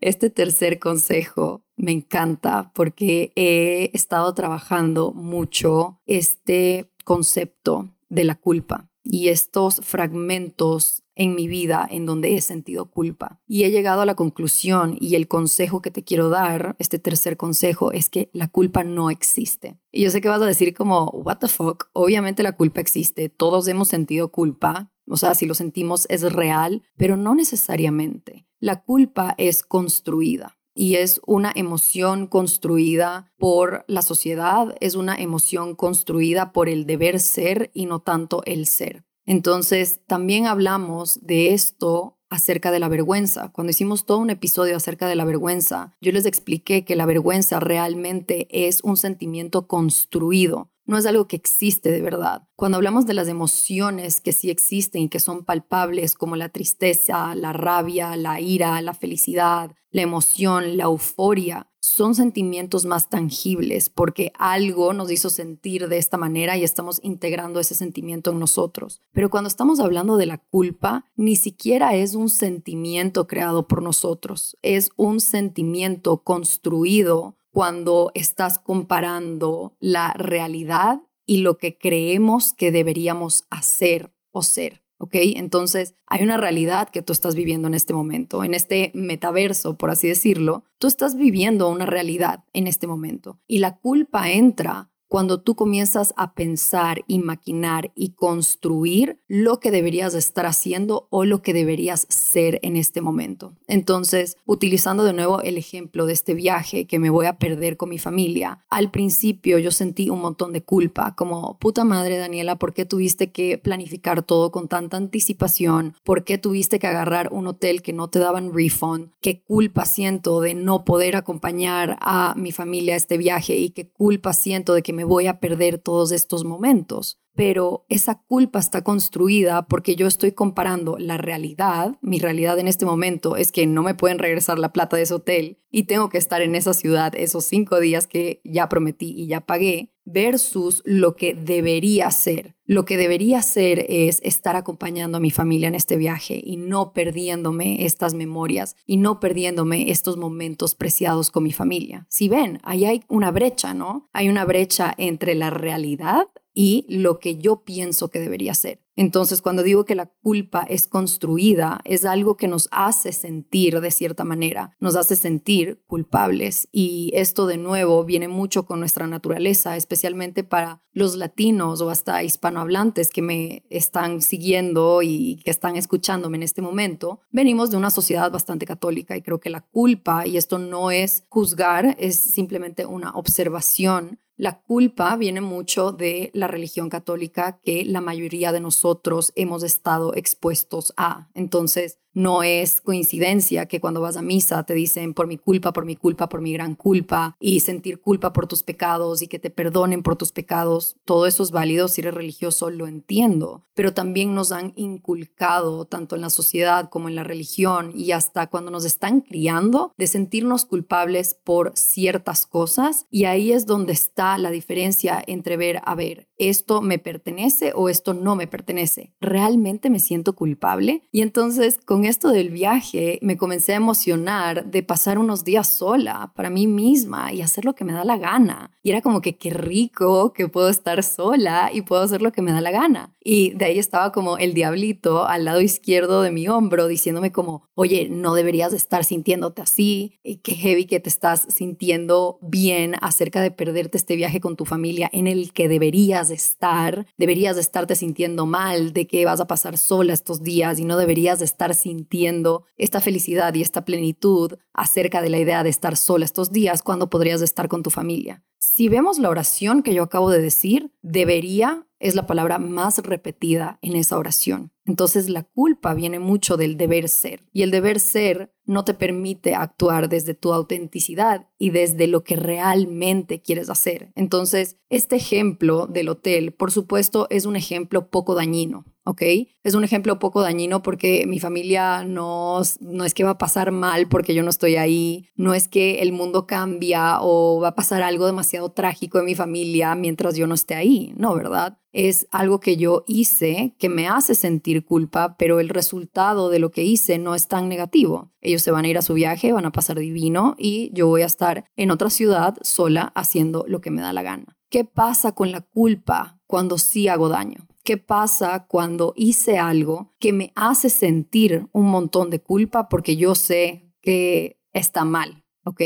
[0.00, 8.90] Este tercer consejo me encanta porque he estado trabajando mucho este concepto de la culpa
[9.02, 13.42] y estos fragmentos en mi vida en donde he sentido culpa.
[13.46, 17.36] Y he llegado a la conclusión y el consejo que te quiero dar, este tercer
[17.36, 19.78] consejo, es que la culpa no existe.
[19.92, 23.28] Y yo sé que vas a decir como, what the fuck, obviamente la culpa existe,
[23.28, 28.46] todos hemos sentido culpa, o sea, si lo sentimos es real, pero no necesariamente.
[28.58, 35.74] La culpa es construida y es una emoción construida por la sociedad, es una emoción
[35.74, 39.04] construida por el deber ser y no tanto el ser.
[39.30, 43.50] Entonces, también hablamos de esto acerca de la vergüenza.
[43.52, 47.60] Cuando hicimos todo un episodio acerca de la vergüenza, yo les expliqué que la vergüenza
[47.60, 52.42] realmente es un sentimiento construido no es algo que existe de verdad.
[52.56, 57.34] Cuando hablamos de las emociones que sí existen y que son palpables, como la tristeza,
[57.34, 64.32] la rabia, la ira, la felicidad, la emoción, la euforia, son sentimientos más tangibles porque
[64.38, 69.00] algo nos hizo sentir de esta manera y estamos integrando ese sentimiento en nosotros.
[69.12, 74.58] Pero cuando estamos hablando de la culpa, ni siquiera es un sentimiento creado por nosotros,
[74.62, 83.44] es un sentimiento construido cuando estás comparando la realidad y lo que creemos que deberíamos
[83.50, 84.82] hacer o ser.
[85.02, 85.14] ¿Ok?
[85.14, 89.88] Entonces, hay una realidad que tú estás viviendo en este momento, en este metaverso, por
[89.88, 90.64] así decirlo.
[90.76, 96.14] Tú estás viviendo una realidad en este momento y la culpa entra cuando tú comienzas
[96.16, 102.06] a pensar y maquinar y construir lo que deberías estar haciendo o lo que deberías
[102.08, 103.52] ser en este momento.
[103.66, 107.88] Entonces, utilizando de nuevo el ejemplo de este viaje que me voy a perder con
[107.88, 112.72] mi familia, al principio yo sentí un montón de culpa, como puta madre Daniela, ¿por
[112.72, 115.96] qué tuviste que planificar todo con tanta anticipación?
[116.04, 119.10] ¿Por qué tuviste que agarrar un hotel que no te daban refund?
[119.20, 123.88] ¿Qué culpa siento de no poder acompañar a mi familia a este viaje y qué
[123.88, 127.22] culpa siento de que me me voy a perder todos estos momentos.
[127.34, 132.84] Pero esa culpa está construida porque yo estoy comparando la realidad, mi realidad en este
[132.84, 136.18] momento es que no me pueden regresar la plata de ese hotel y tengo que
[136.18, 141.16] estar en esa ciudad esos cinco días que ya prometí y ya pagué, versus lo
[141.16, 142.54] que debería ser.
[142.66, 146.92] Lo que debería ser es estar acompañando a mi familia en este viaje y no
[146.92, 152.06] perdiéndome estas memorias y no perdiéndome estos momentos preciados con mi familia.
[152.08, 154.08] Si ven, ahí hay una brecha, ¿no?
[154.12, 158.80] Hay una brecha entre la realidad y lo que yo pienso que debería ser.
[158.96, 163.90] Entonces, cuando digo que la culpa es construida, es algo que nos hace sentir de
[163.90, 166.68] cierta manera, nos hace sentir culpables.
[166.70, 172.22] Y esto de nuevo viene mucho con nuestra naturaleza, especialmente para los latinos o hasta
[172.22, 177.20] hispanohablantes que me están siguiendo y que están escuchándome en este momento.
[177.30, 181.24] Venimos de una sociedad bastante católica y creo que la culpa, y esto no es
[181.28, 188.00] juzgar, es simplemente una observación la culpa viene mucho de la religión católica que la
[188.00, 191.28] mayoría de nosotros hemos estado expuestos a.
[191.34, 195.84] Entonces, no es coincidencia que cuando vas a misa te dicen por mi culpa, por
[195.84, 199.50] mi culpa, por mi gran culpa y sentir culpa por tus pecados y que te
[199.50, 200.96] perdonen por tus pecados.
[201.04, 206.16] Todo eso es válido si eres religioso, lo entiendo, pero también nos han inculcado tanto
[206.16, 210.64] en la sociedad como en la religión y hasta cuando nos están criando de sentirnos
[210.64, 216.29] culpables por ciertas cosas y ahí es donde está la diferencia entre ver, a ver,
[216.40, 219.12] esto me pertenece o esto no me pertenece.
[219.20, 221.02] ¿Realmente me siento culpable?
[221.12, 226.32] Y entonces con esto del viaje me comencé a emocionar de pasar unos días sola
[226.34, 228.70] para mí misma y hacer lo que me da la gana.
[228.82, 232.42] Y era como que qué rico que puedo estar sola y puedo hacer lo que
[232.42, 233.14] me da la gana.
[233.22, 237.68] Y de ahí estaba como el diablito al lado izquierdo de mi hombro diciéndome como,
[237.74, 243.42] oye, no deberías estar sintiéndote así, y qué heavy que te estás sintiendo bien acerca
[243.42, 247.96] de perderte este viaje con tu familia en el que deberías estar, deberías de estarte
[247.96, 251.74] sintiendo mal de que vas a pasar sola estos días y no deberías de estar
[251.74, 256.82] sintiendo esta felicidad y esta plenitud acerca de la idea de estar sola estos días
[256.82, 258.44] cuando podrías estar con tu familia.
[258.58, 263.78] Si vemos la oración que yo acabo de decir, debería es la palabra más repetida
[263.82, 264.72] en esa oración.
[264.86, 269.56] Entonces la culpa viene mucho del deber ser y el deber ser no te permite
[269.56, 274.12] actuar desde tu autenticidad y desde lo que realmente quieres hacer.
[274.14, 278.84] Entonces, este ejemplo del hotel, por supuesto, es un ejemplo poco dañino.
[279.04, 279.22] ¿ok?
[279.64, 283.72] Es un ejemplo poco dañino porque mi familia no, no es que va a pasar
[283.72, 287.74] mal porque yo no estoy ahí, no es que el mundo cambia o va a
[287.74, 291.78] pasar algo demasiado trágico en mi familia mientras yo no esté ahí, no, ¿verdad?
[291.92, 296.70] Es algo que yo hice que me hace sentir culpa, pero el resultado de lo
[296.70, 298.30] que hice no es tan negativo.
[298.40, 301.22] Ellos se van a ir a su viaje, van a pasar divino y yo voy
[301.22, 304.56] a estar en otra ciudad sola haciendo lo que me da la gana.
[304.70, 307.66] ¿Qué pasa con la culpa cuando sí hago daño?
[307.82, 313.34] ¿Qué pasa cuando hice algo que me hace sentir un montón de culpa porque yo
[313.34, 315.44] sé que está mal?
[315.64, 315.82] ¿Ok?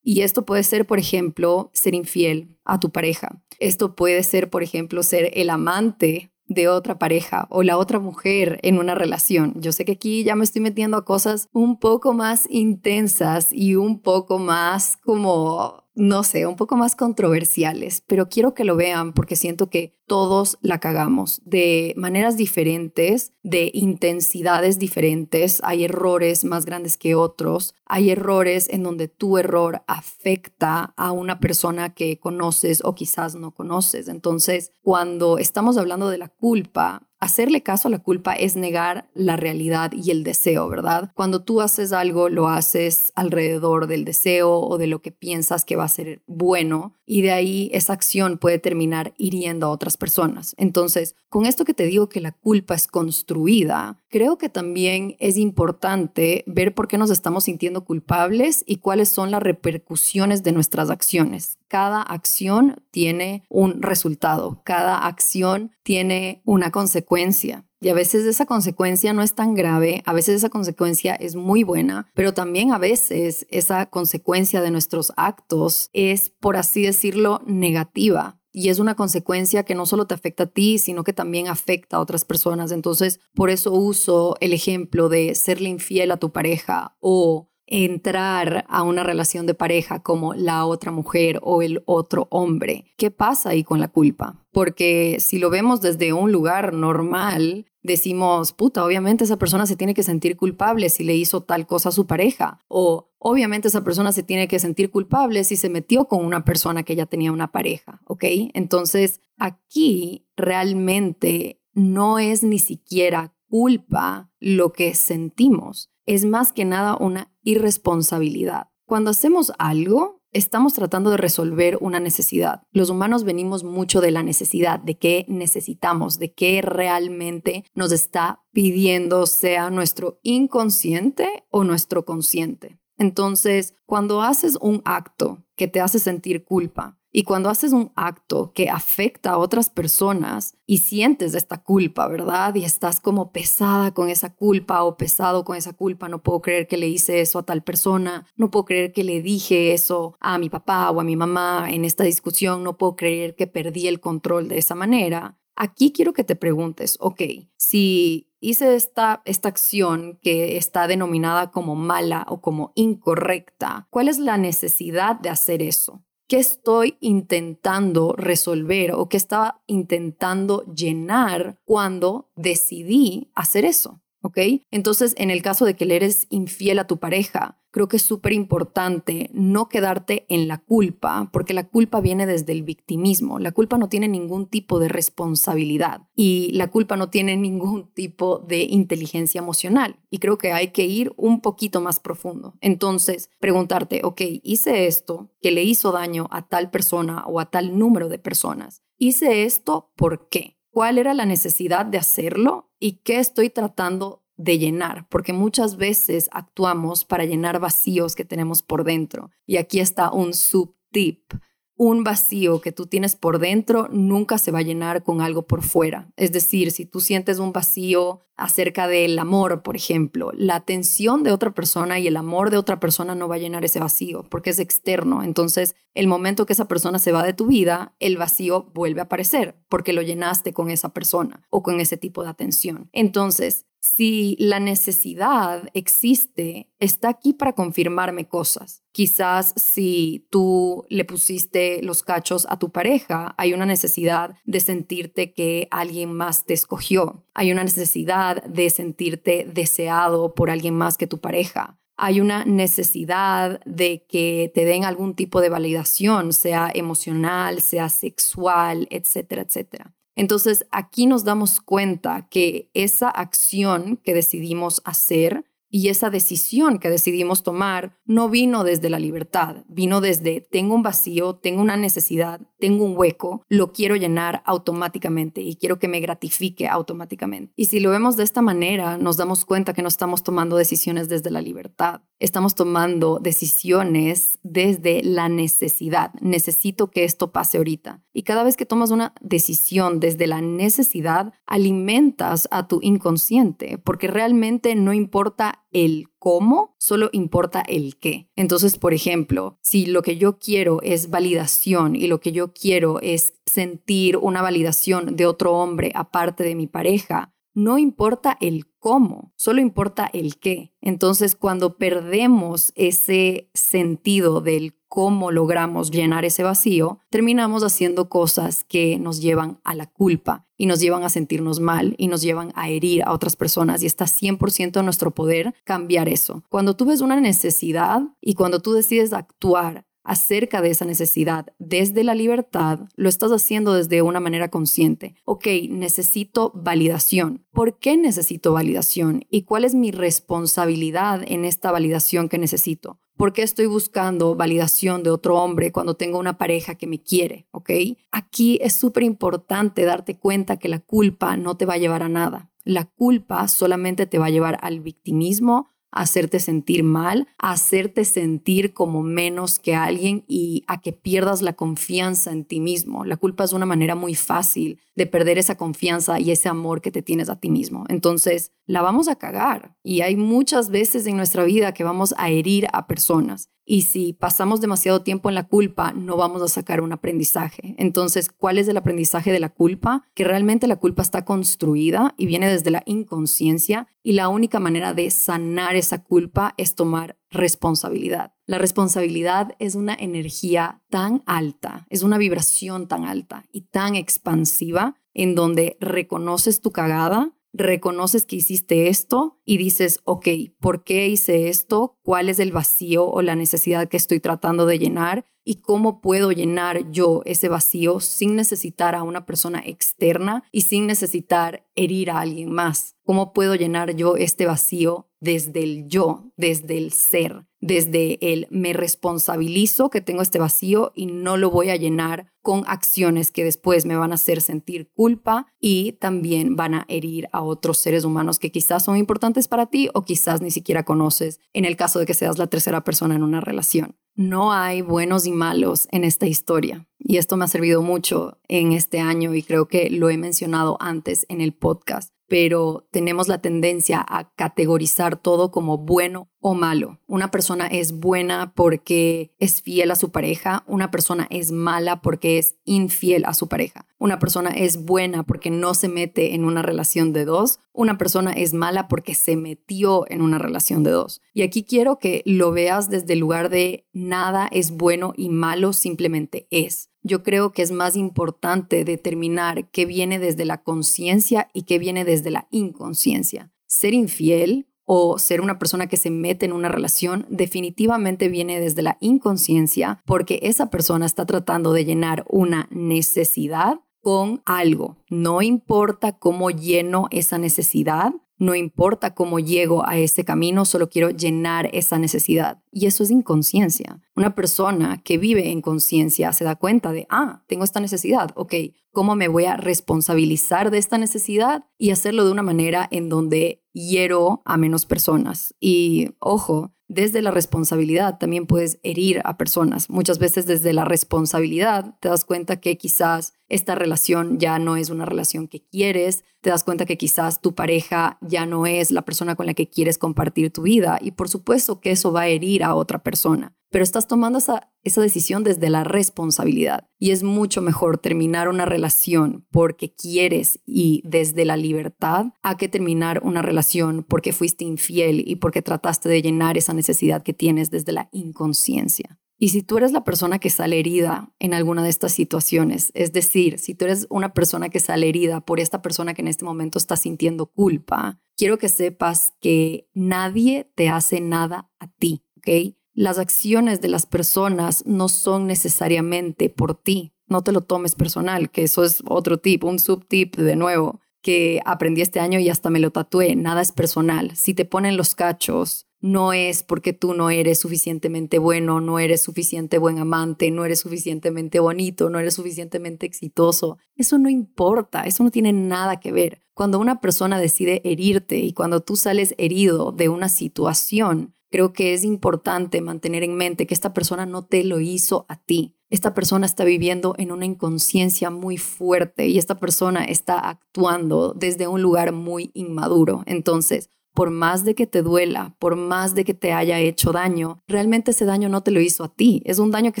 [0.02, 3.42] Y esto puede ser, por ejemplo, ser infiel a tu pareja.
[3.58, 8.58] Esto puede ser, por ejemplo, ser el amante de otra pareja o la otra mujer
[8.62, 9.54] en una relación.
[9.56, 13.76] Yo sé que aquí ya me estoy metiendo a cosas un poco más intensas y
[13.76, 19.12] un poco más como no sé, un poco más controversiales, pero quiero que lo vean
[19.12, 25.60] porque siento que todos la cagamos de maneras diferentes, de intensidades diferentes.
[25.62, 27.74] Hay errores más grandes que otros.
[27.84, 33.52] Hay errores en donde tu error afecta a una persona que conoces o quizás no
[33.52, 34.08] conoces.
[34.08, 39.36] Entonces, cuando estamos hablando de la culpa, Hacerle caso a la culpa es negar la
[39.36, 41.12] realidad y el deseo, ¿verdad?
[41.14, 45.76] Cuando tú haces algo, lo haces alrededor del deseo o de lo que piensas que
[45.76, 50.54] va a ser bueno y de ahí esa acción puede terminar hiriendo a otras personas.
[50.56, 55.36] Entonces, con esto que te digo que la culpa es construida, creo que también es
[55.36, 60.88] importante ver por qué nos estamos sintiendo culpables y cuáles son las repercusiones de nuestras
[60.88, 61.59] acciones.
[61.70, 67.64] Cada acción tiene un resultado, cada acción tiene una consecuencia.
[67.80, 71.62] Y a veces esa consecuencia no es tan grave, a veces esa consecuencia es muy
[71.62, 78.40] buena, pero también a veces esa consecuencia de nuestros actos es, por así decirlo, negativa.
[78.52, 81.98] Y es una consecuencia que no solo te afecta a ti, sino que también afecta
[81.98, 82.72] a otras personas.
[82.72, 88.82] Entonces, por eso uso el ejemplo de serle infiel a tu pareja o entrar a
[88.82, 92.92] una relación de pareja como la otra mujer o el otro hombre.
[92.98, 94.44] ¿Qué pasa ahí con la culpa?
[94.52, 99.94] Porque si lo vemos desde un lugar normal, decimos, puta, obviamente esa persona se tiene
[99.94, 102.58] que sentir culpable si le hizo tal cosa a su pareja.
[102.66, 106.82] O obviamente esa persona se tiene que sentir culpable si se metió con una persona
[106.82, 108.24] que ya tenía una pareja, ¿ok?
[108.52, 116.96] Entonces, aquí realmente no es ni siquiera culpa lo que sentimos, es más que nada
[116.96, 118.66] una irresponsabilidad.
[118.84, 122.62] Cuando hacemos algo, estamos tratando de resolver una necesidad.
[122.72, 128.42] Los humanos venimos mucho de la necesidad, de qué necesitamos, de qué realmente nos está
[128.52, 132.80] pidiendo, sea nuestro inconsciente o nuestro consciente.
[132.98, 138.52] Entonces, cuando haces un acto que te hace sentir culpa, y cuando haces un acto
[138.54, 142.54] que afecta a otras personas y sientes esta culpa, ¿verdad?
[142.54, 146.68] Y estás como pesada con esa culpa o pesado con esa culpa, no puedo creer
[146.68, 150.38] que le hice eso a tal persona, no puedo creer que le dije eso a
[150.38, 154.00] mi papá o a mi mamá en esta discusión, no puedo creer que perdí el
[154.00, 155.36] control de esa manera.
[155.56, 157.22] Aquí quiero que te preguntes, ok,
[157.56, 164.18] si hice esta, esta acción que está denominada como mala o como incorrecta, ¿cuál es
[164.18, 166.02] la necesidad de hacer eso?
[166.30, 174.00] Qué estoy intentando resolver o qué estaba intentando llenar cuando decidí hacer eso.
[174.22, 174.38] ¿Ok?
[174.70, 178.02] Entonces, en el caso de que le eres infiel a tu pareja, creo que es
[178.02, 183.38] súper importante no quedarte en la culpa, porque la culpa viene desde el victimismo.
[183.38, 188.38] La culpa no tiene ningún tipo de responsabilidad y la culpa no tiene ningún tipo
[188.38, 189.96] de inteligencia emocional.
[190.10, 192.54] Y creo que hay que ir un poquito más profundo.
[192.60, 197.78] Entonces, preguntarte, ok, hice esto que le hizo daño a tal persona o a tal
[197.78, 198.82] número de personas.
[198.98, 200.59] Hice esto, ¿por qué?
[200.70, 206.30] ¿Cuál era la necesidad de hacerlo y qué estoy tratando de llenar, porque muchas veces
[206.32, 209.30] actuamos para llenar vacíos que tenemos por dentro.
[209.46, 211.34] Y aquí está un subtip.
[211.82, 215.62] Un vacío que tú tienes por dentro nunca se va a llenar con algo por
[215.62, 216.12] fuera.
[216.18, 221.32] Es decir, si tú sientes un vacío acerca del amor, por ejemplo, la atención de
[221.32, 224.50] otra persona y el amor de otra persona no va a llenar ese vacío porque
[224.50, 225.22] es externo.
[225.22, 229.04] Entonces, el momento que esa persona se va de tu vida, el vacío vuelve a
[229.04, 232.90] aparecer porque lo llenaste con esa persona o con ese tipo de atención.
[232.92, 238.84] Entonces, si la necesidad existe, está aquí para confirmarme cosas.
[238.92, 245.32] Quizás si tú le pusiste los cachos a tu pareja, hay una necesidad de sentirte
[245.32, 247.24] que alguien más te escogió.
[247.32, 251.80] Hay una necesidad de sentirte deseado por alguien más que tu pareja.
[251.96, 258.88] Hay una necesidad de que te den algún tipo de validación, sea emocional, sea sexual,
[258.90, 259.94] etcétera, etcétera.
[260.16, 266.90] Entonces aquí nos damos cuenta que esa acción que decidimos hacer Y esa decisión que
[266.90, 272.40] decidimos tomar no vino desde la libertad, vino desde tengo un vacío, tengo una necesidad,
[272.58, 277.52] tengo un hueco, lo quiero llenar automáticamente y quiero que me gratifique automáticamente.
[277.54, 281.08] Y si lo vemos de esta manera, nos damos cuenta que no estamos tomando decisiones
[281.08, 286.12] desde la libertad, estamos tomando decisiones desde la necesidad.
[286.20, 288.04] Necesito que esto pase ahorita.
[288.12, 294.06] Y cada vez que tomas una decisión desde la necesidad, alimentas a tu inconsciente, porque
[294.06, 298.28] realmente no importa el cómo, solo importa el qué.
[298.36, 303.00] Entonces, por ejemplo, si lo que yo quiero es validación y lo que yo quiero
[303.00, 309.32] es sentir una validación de otro hombre aparte de mi pareja, no importa el cómo,
[309.36, 310.74] solo importa el qué.
[310.80, 318.98] Entonces, cuando perdemos ese sentido del cómo logramos llenar ese vacío, terminamos haciendo cosas que
[318.98, 322.68] nos llevan a la culpa y nos llevan a sentirnos mal y nos llevan a
[322.68, 326.42] herir a otras personas y está 100% en nuestro poder cambiar eso.
[326.48, 332.04] Cuando tú ves una necesidad y cuando tú decides actuar acerca de esa necesidad desde
[332.04, 335.14] la libertad, lo estás haciendo desde una manera consciente.
[335.24, 337.46] Ok, necesito validación.
[337.52, 339.24] ¿Por qué necesito validación?
[339.30, 343.00] ¿Y cuál es mi responsabilidad en esta validación que necesito?
[343.20, 347.46] ¿Por qué estoy buscando validación de otro hombre cuando tengo una pareja que me quiere?
[347.50, 347.70] ¿Ok?
[348.10, 352.08] Aquí es súper importante darte cuenta que la culpa no te va a llevar a
[352.08, 352.50] nada.
[352.64, 359.02] La culpa solamente te va a llevar al victimismo, hacerte sentir mal, hacerte sentir como
[359.02, 363.04] menos que alguien y a que pierdas la confianza en ti mismo.
[363.04, 366.90] La culpa es una manera muy fácil de perder esa confianza y ese amor que
[366.90, 367.84] te tienes a ti mismo.
[367.88, 372.30] Entonces, la vamos a cagar y hay muchas veces en nuestra vida que vamos a
[372.30, 376.80] herir a personas y si pasamos demasiado tiempo en la culpa, no vamos a sacar
[376.80, 377.76] un aprendizaje.
[377.78, 380.02] Entonces, ¿cuál es el aprendizaje de la culpa?
[380.14, 384.92] Que realmente la culpa está construida y viene desde la inconsciencia y la única manera
[384.92, 388.34] de sanar esa culpa es tomar responsabilidad.
[388.46, 394.96] La responsabilidad es una energía tan alta, es una vibración tan alta y tan expansiva
[395.14, 400.28] en donde reconoces tu cagada, reconoces que hiciste esto y dices, ok,
[400.60, 401.96] ¿por qué hice esto?
[402.02, 405.24] ¿Cuál es el vacío o la necesidad que estoy tratando de llenar?
[405.44, 410.86] ¿Y cómo puedo llenar yo ese vacío sin necesitar a una persona externa y sin
[410.86, 412.96] necesitar herir a alguien más?
[413.04, 417.46] ¿Cómo puedo llenar yo este vacío desde el yo, desde el ser?
[417.60, 422.64] Desde el me responsabilizo que tengo este vacío y no lo voy a llenar con
[422.66, 427.42] acciones que después me van a hacer sentir culpa y también van a herir a
[427.42, 431.66] otros seres humanos que quizás son importantes para ti o quizás ni siquiera conoces en
[431.66, 433.96] el caso de que seas la tercera persona en una relación.
[434.14, 438.72] No hay buenos y malos en esta historia y esto me ha servido mucho en
[438.72, 443.42] este año y creo que lo he mencionado antes en el podcast pero tenemos la
[443.42, 446.98] tendencia a categorizar todo como bueno o malo.
[447.06, 452.38] Una persona es buena porque es fiel a su pareja, una persona es mala porque
[452.38, 453.86] es infiel a su pareja.
[453.98, 458.32] Una persona es buena porque no se mete en una relación de dos, una persona
[458.32, 461.20] es mala porque se metió en una relación de dos.
[461.34, 465.72] Y aquí quiero que lo veas desde el lugar de nada es bueno y malo,
[465.72, 471.62] simplemente es yo creo que es más importante determinar qué viene desde la conciencia y
[471.62, 473.50] qué viene desde la inconsciencia.
[473.66, 478.82] Ser infiel o ser una persona que se mete en una relación definitivamente viene desde
[478.82, 484.96] la inconsciencia porque esa persona está tratando de llenar una necesidad con algo.
[485.08, 491.10] No importa cómo lleno esa necesidad, no importa cómo llego a ese camino, solo quiero
[491.10, 492.62] llenar esa necesidad.
[492.72, 494.00] Y eso es inconsciencia.
[494.16, 498.54] Una persona que vive en conciencia se da cuenta de, ah, tengo esta necesidad, ok,
[498.92, 503.62] ¿cómo me voy a responsabilizar de esta necesidad y hacerlo de una manera en donde
[503.74, 505.54] hiero a menos personas?
[505.60, 509.88] Y ojo, desde la responsabilidad también puedes herir a personas.
[509.90, 514.90] Muchas veces desde la responsabilidad te das cuenta que quizás esta relación ya no es
[514.90, 519.02] una relación que quieres, te das cuenta que quizás tu pareja ya no es la
[519.02, 522.28] persona con la que quieres compartir tu vida y por supuesto que eso va a
[522.28, 526.88] herir a otra persona pero estás tomando esa, esa decisión desde la responsabilidad.
[526.98, 532.68] Y es mucho mejor terminar una relación porque quieres y desde la libertad a que
[532.68, 537.70] terminar una relación porque fuiste infiel y porque trataste de llenar esa necesidad que tienes
[537.70, 539.18] desde la inconsciencia.
[539.42, 543.14] Y si tú eres la persona que sale herida en alguna de estas situaciones, es
[543.14, 546.44] decir, si tú eres una persona que sale herida por esta persona que en este
[546.44, 552.76] momento está sintiendo culpa, quiero que sepas que nadie te hace nada a ti, ¿ok?
[552.94, 557.12] Las acciones de las personas no son necesariamente por ti.
[557.28, 561.00] No te lo tomes personal, que eso es otro tip, un subtip de nuevo.
[561.22, 564.34] que aprendí este año y hasta me lo tatué, nada es personal.
[564.36, 569.22] Si te ponen los cachos, no es porque tú no eres suficientemente bueno, no eres
[569.22, 573.78] suficiente buen amante, no eres suficientemente bonito, no eres suficientemente exitoso.
[573.96, 576.40] Eso no importa, eso no tiene nada que ver.
[576.54, 581.94] Cuando una persona decide herirte y cuando tú sales herido de una situación, creo que
[581.94, 585.76] es importante mantener en mente que esta persona no te lo hizo a ti.
[585.90, 591.66] Esta persona está viviendo en una inconsciencia muy fuerte y esta persona está actuando desde
[591.66, 593.24] un lugar muy inmaduro.
[593.26, 597.58] Entonces, por más de que te duela, por más de que te haya hecho daño,
[597.66, 599.42] realmente ese daño no te lo hizo a ti.
[599.44, 600.00] Es un daño que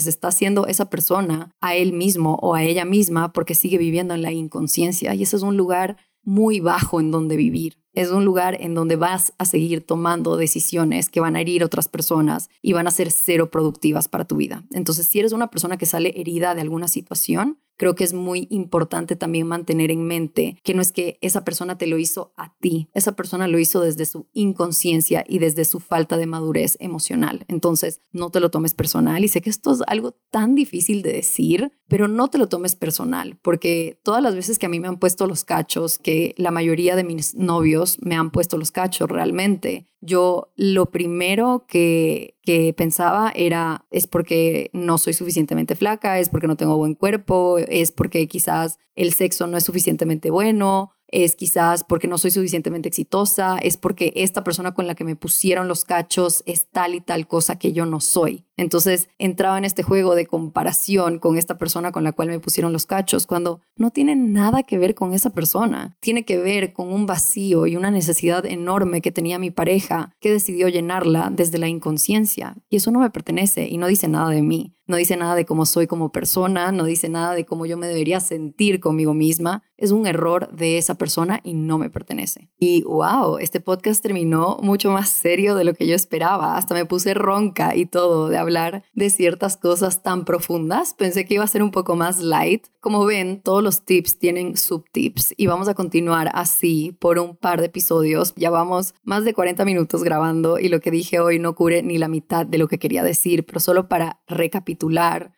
[0.00, 4.14] se está haciendo esa persona a él mismo o a ella misma porque sigue viviendo
[4.14, 5.14] en la inconsciencia.
[5.14, 7.78] Y ese es un lugar muy bajo en donde vivir.
[7.92, 11.66] Es un lugar en donde vas a seguir tomando decisiones que van a herir a
[11.66, 14.64] otras personas y van a ser cero productivas para tu vida.
[14.70, 18.46] Entonces, si eres una persona que sale herida de alguna situación, creo que es muy
[18.50, 22.54] importante también mantener en mente que no es que esa persona te lo hizo a
[22.60, 27.46] ti, esa persona lo hizo desde su inconsciencia y desde su falta de madurez emocional.
[27.48, 31.14] Entonces, no te lo tomes personal y sé que esto es algo tan difícil de
[31.14, 34.86] decir, pero no te lo tomes personal, porque todas las veces que a mí me
[34.86, 39.10] han puesto los cachos, que la mayoría de mis novios me han puesto los cachos
[39.10, 46.28] realmente, yo lo primero que, que, pensaba era, es porque no soy suficientemente flaca, es
[46.28, 51.36] porque no tengo buen cuerpo, es porque quizás el sexo no es suficientemente bueno, es
[51.36, 55.68] quizás porque no soy suficientemente exitosa, es porque esta persona con la que me pusieron
[55.68, 58.44] los cachos es tal y tal cosa que yo no soy.
[58.56, 62.72] Entonces entraba en este juego de comparación con esta persona con la cual me pusieron
[62.72, 66.92] los cachos, cuando no tiene nada que ver con esa persona, tiene que ver con
[66.92, 71.68] un vacío y una necesidad enorme que tenía mi pareja que decidió llenarla desde la
[71.68, 72.56] inconsciencia.
[72.68, 75.46] Y eso no me pertenece y no dice nada de mí no dice nada de
[75.46, 79.62] cómo soy como persona, no dice nada de cómo yo me debería sentir conmigo misma.
[79.76, 82.50] Es un error de esa persona y no me pertenece.
[82.58, 86.56] Y wow, este podcast terminó mucho más serio de lo que yo esperaba.
[86.56, 90.92] Hasta me puse ronca y todo de hablar de ciertas cosas tan profundas.
[90.92, 92.66] Pensé que iba a ser un poco más light.
[92.80, 97.60] Como ven, todos los tips tienen subtips y vamos a continuar así por un par
[97.60, 98.34] de episodios.
[98.36, 101.96] Ya vamos más de 40 minutos grabando y lo que dije hoy no cubre ni
[101.96, 104.20] la mitad de lo que quería decir, pero solo para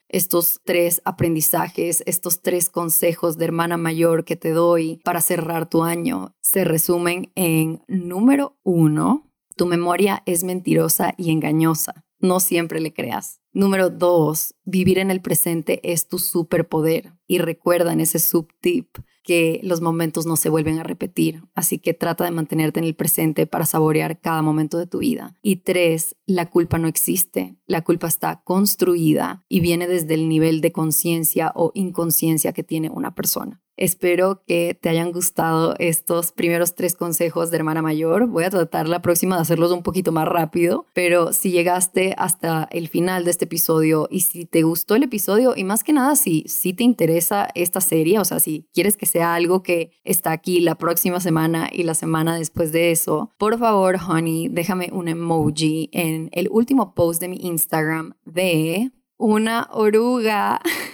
[0.08, 5.82] estos tres aprendizajes, estos tres consejos de hermana mayor que te doy para cerrar tu
[5.82, 12.04] año, se resumen en número uno, tu memoria es mentirosa y engañosa.
[12.18, 13.40] No siempre le creas.
[13.52, 17.12] Número dos, vivir en el presente es tu superpoder.
[17.26, 21.94] Y recuerda en ese subtip que los momentos no se vuelven a repetir, así que
[21.94, 25.36] trata de mantenerte en el presente para saborear cada momento de tu vida.
[25.42, 30.60] Y tres, la culpa no existe, la culpa está construida y viene desde el nivel
[30.60, 33.62] de conciencia o inconsciencia que tiene una persona.
[33.82, 38.28] Espero que te hayan gustado estos primeros tres consejos de hermana mayor.
[38.28, 42.68] Voy a tratar la próxima de hacerlos un poquito más rápido, pero si llegaste hasta
[42.70, 46.14] el final de este episodio y si te gustó el episodio y más que nada
[46.14, 50.30] si, si te interesa esta serie, o sea, si quieres que sea algo que está
[50.30, 55.08] aquí la próxima semana y la semana después de eso, por favor, honey, déjame un
[55.08, 60.60] emoji en el último post de mi Instagram de una oruga.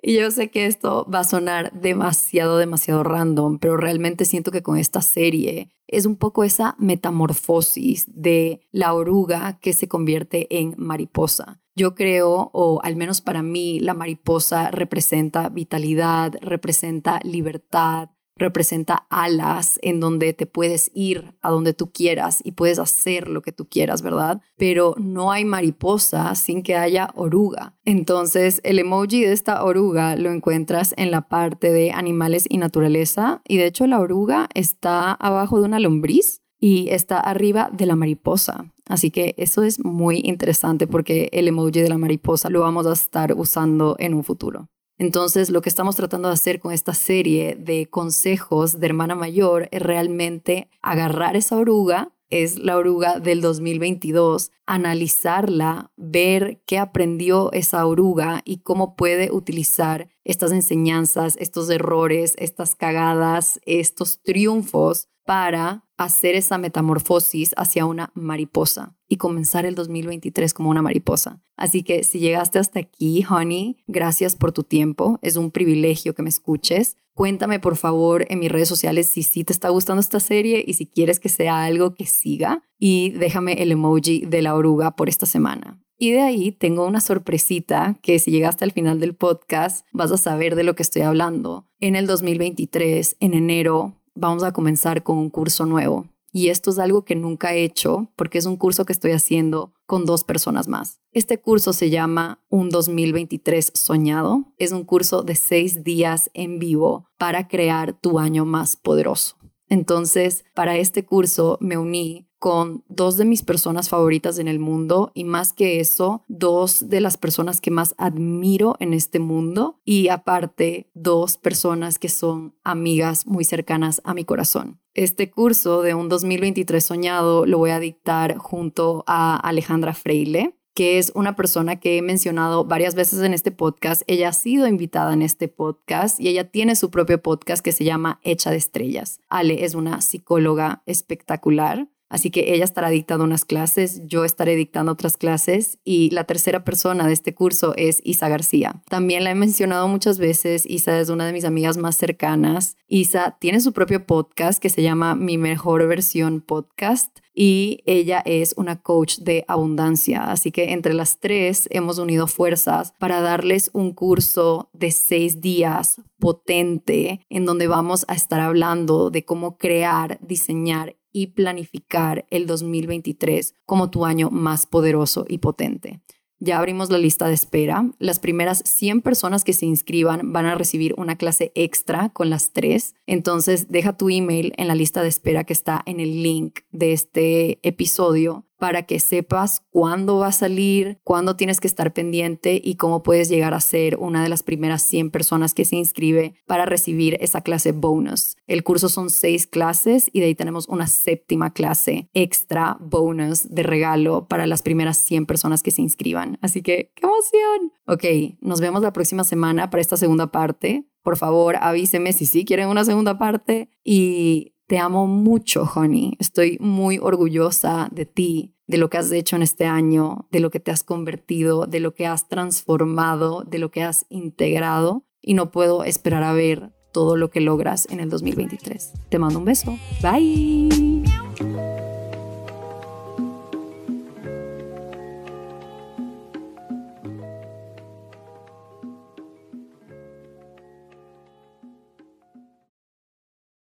[0.00, 4.62] Y yo sé que esto va a sonar demasiado, demasiado random, pero realmente siento que
[4.62, 10.74] con esta serie es un poco esa metamorfosis de la oruga que se convierte en
[10.76, 11.60] mariposa.
[11.74, 19.78] Yo creo, o al menos para mí, la mariposa representa vitalidad, representa libertad, representa alas
[19.82, 23.68] en donde te puedes ir a donde tú quieras y puedes hacer lo que tú
[23.68, 24.40] quieras, ¿verdad?
[24.56, 27.76] Pero no hay mariposa sin que haya oruga.
[27.84, 33.42] Entonces, el emoji de esta oruga lo encuentras en la parte de animales y naturaleza
[33.46, 37.96] y de hecho la oruga está abajo de una lombriz y está arriba de la
[37.96, 38.72] mariposa.
[38.86, 42.92] Así que eso es muy interesante porque el emoji de la mariposa lo vamos a
[42.92, 44.68] estar usando en un futuro.
[44.98, 49.68] Entonces, lo que estamos tratando de hacer con esta serie de consejos de hermana mayor
[49.70, 57.86] es realmente agarrar esa oruga, es la oruga del 2022, analizarla, ver qué aprendió esa
[57.86, 66.36] oruga y cómo puede utilizar estas enseñanzas, estos errores, estas cagadas, estos triunfos para hacer
[66.36, 71.42] esa metamorfosis hacia una mariposa y comenzar el 2023 como una mariposa.
[71.56, 75.18] Así que si llegaste hasta aquí, honey, gracias por tu tiempo.
[75.22, 76.96] Es un privilegio que me escuches.
[77.14, 80.74] Cuéntame por favor en mis redes sociales si sí te está gustando esta serie y
[80.74, 82.62] si quieres que sea algo que siga.
[82.80, 85.82] y déjame el emoji de la oruga por esta semana.
[86.00, 90.16] Y de ahí tengo una sorpresita que si llegaste al final del podcast vas a
[90.16, 91.66] saber de lo que estoy hablando.
[91.80, 96.06] En el 2023, en enero, vamos a comenzar con un curso nuevo.
[96.30, 99.72] Y esto es algo que nunca he hecho porque es un curso que estoy haciendo
[99.86, 101.00] con dos personas más.
[101.12, 104.52] Este curso se llama Un 2023 Soñado.
[104.58, 109.36] Es un curso de seis días en vivo para crear tu año más poderoso.
[109.70, 115.10] Entonces, para este curso me uní con dos de mis personas favoritas en el mundo
[115.14, 120.08] y más que eso, dos de las personas que más admiro en este mundo y
[120.08, 124.80] aparte dos personas que son amigas muy cercanas a mi corazón.
[124.94, 130.98] Este curso de un 2023 soñado lo voy a dictar junto a Alejandra Freile que
[130.98, 134.02] es una persona que he mencionado varias veces en este podcast.
[134.06, 137.82] Ella ha sido invitada en este podcast y ella tiene su propio podcast que se
[137.82, 139.18] llama Hecha de Estrellas.
[139.28, 144.92] Ale es una psicóloga espectacular Así que ella estará dictando unas clases, yo estaré dictando
[144.92, 148.82] otras clases y la tercera persona de este curso es Isa García.
[148.88, 152.76] También la he mencionado muchas veces, Isa es una de mis amigas más cercanas.
[152.88, 158.54] Isa tiene su propio podcast que se llama Mi Mejor Versión Podcast y ella es
[158.56, 160.24] una coach de abundancia.
[160.24, 166.00] Así que entre las tres hemos unido fuerzas para darles un curso de seis días
[166.18, 173.54] potente en donde vamos a estar hablando de cómo crear, diseñar y planificar el 2023
[173.66, 176.00] como tu año más poderoso y potente.
[176.40, 177.90] Ya abrimos la lista de espera.
[177.98, 182.52] Las primeras 100 personas que se inscriban van a recibir una clase extra con las
[182.52, 182.94] tres.
[183.06, 186.92] Entonces deja tu email en la lista de espera que está en el link de
[186.92, 192.74] este episodio para que sepas cuándo va a salir, cuándo tienes que estar pendiente y
[192.74, 196.66] cómo puedes llegar a ser una de las primeras 100 personas que se inscribe para
[196.66, 198.36] recibir esa clase bonus.
[198.46, 203.62] El curso son seis clases y de ahí tenemos una séptima clase extra bonus de
[203.62, 206.38] regalo para las primeras 100 personas que se inscriban.
[206.42, 207.72] Así que, ¡qué emoción!
[207.86, 210.84] Ok, nos vemos la próxima semana para esta segunda parte.
[211.02, 216.14] Por favor, avíseme si sí quieren una segunda parte y te amo mucho, honey.
[216.20, 220.50] Estoy muy orgullosa de ti, de lo que has hecho en este año, de lo
[220.50, 225.04] que te has convertido, de lo que has transformado, de lo que has integrado.
[225.20, 228.92] Y no puedo esperar a ver todo lo que logras en el 2023.
[229.08, 229.78] Te mando un beso.
[230.02, 231.27] Bye.